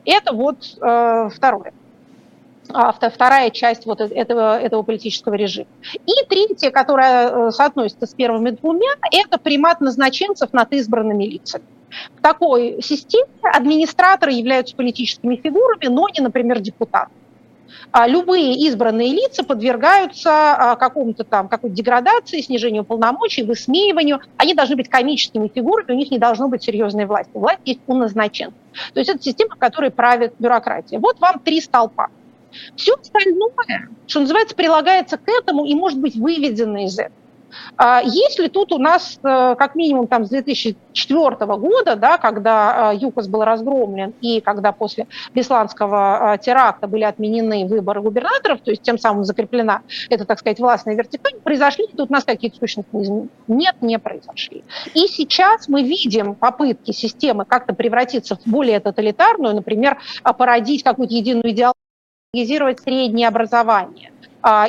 Это 0.05 0.33
вот 0.33 0.57
э, 0.81 1.29
второе 1.33 1.73
вторая 2.71 3.49
часть 3.49 3.87
вот 3.87 3.99
этого, 3.99 4.59
этого 4.59 4.83
политического 4.83 5.33
режима. 5.33 5.65
И 6.05 6.13
третья, 6.29 6.69
которая 6.69 7.49
соотносится 7.49 8.05
с 8.05 8.13
первыми 8.13 8.51
двумя, 8.51 8.91
это 9.11 9.39
примат 9.39 9.81
назначенцев 9.81 10.53
над 10.53 10.71
избранными 10.73 11.23
лицами. 11.23 11.63
В 12.15 12.21
такой 12.21 12.81
системе 12.81 13.27
администраторы 13.41 14.31
являются 14.31 14.75
политическими 14.75 15.35
фигурами, 15.35 15.87
но 15.87 16.07
не, 16.09 16.21
например, 16.21 16.59
депутаты. 16.59 17.11
А 17.91 18.07
любые 18.07 18.53
избранные 18.67 19.09
лица 19.13 19.43
подвергаются 19.43 20.31
а, 20.31 20.75
какому-то 20.75 21.23
там, 21.23 21.47
какой-то 21.47 21.75
деградации, 21.75 22.41
снижению 22.41 22.83
полномочий, 22.83 23.43
высмеиванию. 23.43 24.21
Они 24.37 24.53
должны 24.53 24.75
быть 24.75 24.89
комическими 24.89 25.47
фигурами, 25.47 25.93
у 25.93 25.97
них 25.97 26.11
не 26.11 26.19
должно 26.19 26.47
быть 26.47 26.63
серьезной 26.63 27.05
власти. 27.05 27.31
Власть 27.33 27.61
есть 27.65 27.81
у 27.87 27.95
назначенцев. 27.95 28.57
То 28.93 28.99
есть 28.99 29.09
это 29.09 29.21
система, 29.21 29.55
которой 29.55 29.91
правит 29.91 30.33
бюрократия. 30.39 30.99
Вот 30.99 31.19
вам 31.19 31.39
три 31.39 31.61
столпа. 31.61 32.09
Все 32.75 32.95
остальное, 32.95 33.89
что 34.07 34.21
называется, 34.21 34.55
прилагается 34.55 35.17
к 35.17 35.27
этому 35.27 35.65
и 35.65 35.75
может 35.75 35.99
быть 35.99 36.15
выведено 36.15 36.79
из 36.79 36.97
этого. 36.97 37.13
А 37.77 38.01
если 38.03 38.47
тут 38.47 38.71
у 38.71 38.77
нас 38.77 39.19
э, 39.23 39.55
как 39.57 39.75
минимум 39.75 40.07
там 40.07 40.25
с 40.25 40.29
2004 40.29 41.35
года, 41.57 41.95
да, 41.95 42.17
когда 42.17 42.91
э, 42.93 42.97
ЮКОС 42.97 43.27
был 43.27 43.43
разгромлен 43.43 44.13
и 44.21 44.41
когда 44.41 44.71
после 44.71 45.07
Бесланского 45.33 46.35
э, 46.35 46.37
теракта 46.39 46.87
были 46.87 47.03
отменены 47.03 47.67
выборы 47.67 48.01
губернаторов, 48.01 48.61
то 48.61 48.71
есть 48.71 48.83
тем 48.83 48.97
самым 48.97 49.23
закреплена 49.23 49.81
эта, 50.09 50.25
так 50.25 50.39
сказать, 50.39 50.59
властная 50.59 50.95
вертикаль, 50.95 51.39
произошли 51.43 51.87
тут 51.87 52.09
у 52.09 52.13
нас 52.13 52.23
какие-то 52.23 52.57
сущностные 52.57 53.03
изменения? 53.03 53.29
Нет, 53.47 53.75
не 53.81 53.99
произошли. 53.99 54.63
И 54.93 55.07
сейчас 55.07 55.67
мы 55.67 55.83
видим 55.83 56.35
попытки 56.35 56.91
системы 56.91 57.45
как-то 57.45 57.73
превратиться 57.73 58.35
в 58.35 58.45
более 58.45 58.79
тоталитарную, 58.79 59.55
например, 59.55 59.97
породить 60.37 60.83
какую-то 60.83 61.13
единую 61.13 61.49
идеологию, 61.49 61.73
среднее 62.33 63.27
образование– 63.27 64.11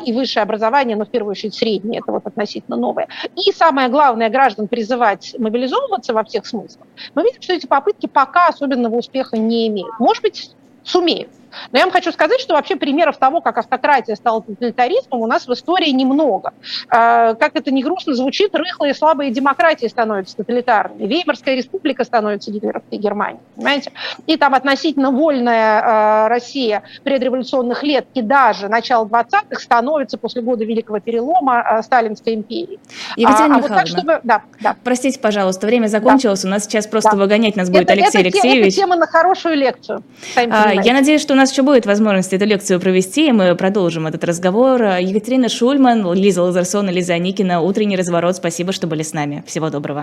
и 0.04 0.12
высшее 0.12 0.42
образование, 0.42 0.96
но 0.96 1.04
в 1.04 1.10
первую 1.10 1.32
очередь 1.32 1.54
среднее, 1.54 2.00
это 2.00 2.12
вот 2.12 2.26
относительно 2.26 2.76
новое. 2.76 3.08
И 3.36 3.52
самое 3.52 3.88
главное, 3.88 4.28
граждан 4.28 4.68
призывать 4.68 5.34
мобилизовываться 5.38 6.12
во 6.12 6.24
всех 6.24 6.46
смыслах. 6.46 6.86
Мы 7.14 7.22
видим, 7.22 7.40
что 7.40 7.52
эти 7.52 7.66
попытки 7.66 8.06
пока 8.06 8.48
особенного 8.48 8.96
успеха 8.96 9.36
не 9.38 9.68
имеют. 9.68 9.98
Может 9.98 10.22
быть, 10.22 10.50
сумеют. 10.82 11.30
Но 11.72 11.78
я 11.78 11.84
вам 11.84 11.92
хочу 11.92 12.12
сказать, 12.12 12.40
что 12.40 12.54
вообще 12.54 12.76
примеров 12.76 13.16
того, 13.18 13.40
как 13.40 13.58
автократия 13.58 14.16
стала 14.16 14.42
тоталитаризмом, 14.42 15.20
у 15.20 15.26
нас 15.26 15.46
в 15.46 15.52
истории 15.52 15.90
немного. 15.90 16.52
А, 16.88 17.34
как 17.34 17.56
это 17.56 17.70
не 17.70 17.82
грустно 17.82 18.14
звучит, 18.14 18.54
рыхлые 18.54 18.94
слабые 18.94 19.30
демократии 19.30 19.86
становятся 19.86 20.36
тоталитарными. 20.36 21.06
Веймарская 21.06 21.56
республика 21.56 22.04
становится 22.04 22.50
гитлеровской 22.50 22.98
Германией, 22.98 23.40
понимаете? 23.56 23.92
И 24.26 24.36
там 24.36 24.54
относительно 24.54 25.10
вольная 25.10 25.82
а, 25.84 26.28
Россия 26.28 26.82
предреволюционных 27.04 27.82
лет 27.82 28.06
и 28.14 28.22
даже 28.22 28.68
начало 28.68 29.06
20-х 29.06 29.60
становится 29.60 30.18
после 30.18 30.42
года 30.42 30.64
Великого 30.64 31.00
перелома 31.00 31.60
а, 31.60 31.82
Сталинской 31.82 32.34
империей. 32.34 32.78
Екатерина 33.16 33.56
а, 33.56 33.58
а 33.58 33.60
вот 33.60 33.68
так, 33.68 33.86
чтобы... 33.86 34.20
да, 34.22 34.42
да. 34.60 34.76
Простите, 34.84 35.18
пожалуйста, 35.18 35.66
время 35.66 35.86
закончилось, 35.86 36.42
да. 36.42 36.48
у 36.48 36.50
нас 36.50 36.64
сейчас 36.64 36.86
просто 36.86 37.12
да. 37.12 37.16
выгонять 37.16 37.56
нас 37.56 37.70
будет 37.70 37.82
это, 37.82 37.92
Алексей 37.92 38.20
это, 38.20 38.28
Алексеевич. 38.28 38.74
Это 38.74 38.76
тема 38.76 38.96
на 38.96 39.06
хорошую 39.06 39.56
лекцию. 39.56 40.02
А, 40.36 40.72
я 40.72 40.92
надеюсь, 40.92 41.20
что 41.20 41.34
нас 41.40 41.52
еще 41.52 41.62
будет 41.62 41.86
возможность 41.86 42.32
эту 42.32 42.44
лекцию 42.44 42.80
провести, 42.80 43.28
и 43.28 43.32
мы 43.32 43.54
продолжим 43.54 44.06
этот 44.06 44.22
разговор. 44.24 44.82
Екатерина 44.82 45.48
Шульман, 45.48 46.12
Лиза 46.12 46.42
Лазарсон 46.42 46.90
и 46.90 46.92
Лиза 46.92 47.14
Аникина. 47.14 47.62
Утренний 47.62 47.96
разворот. 47.96 48.36
Спасибо, 48.36 48.72
что 48.72 48.86
были 48.86 49.02
с 49.02 49.14
нами. 49.14 49.42
Всего 49.46 49.70
доброго. 49.70 49.98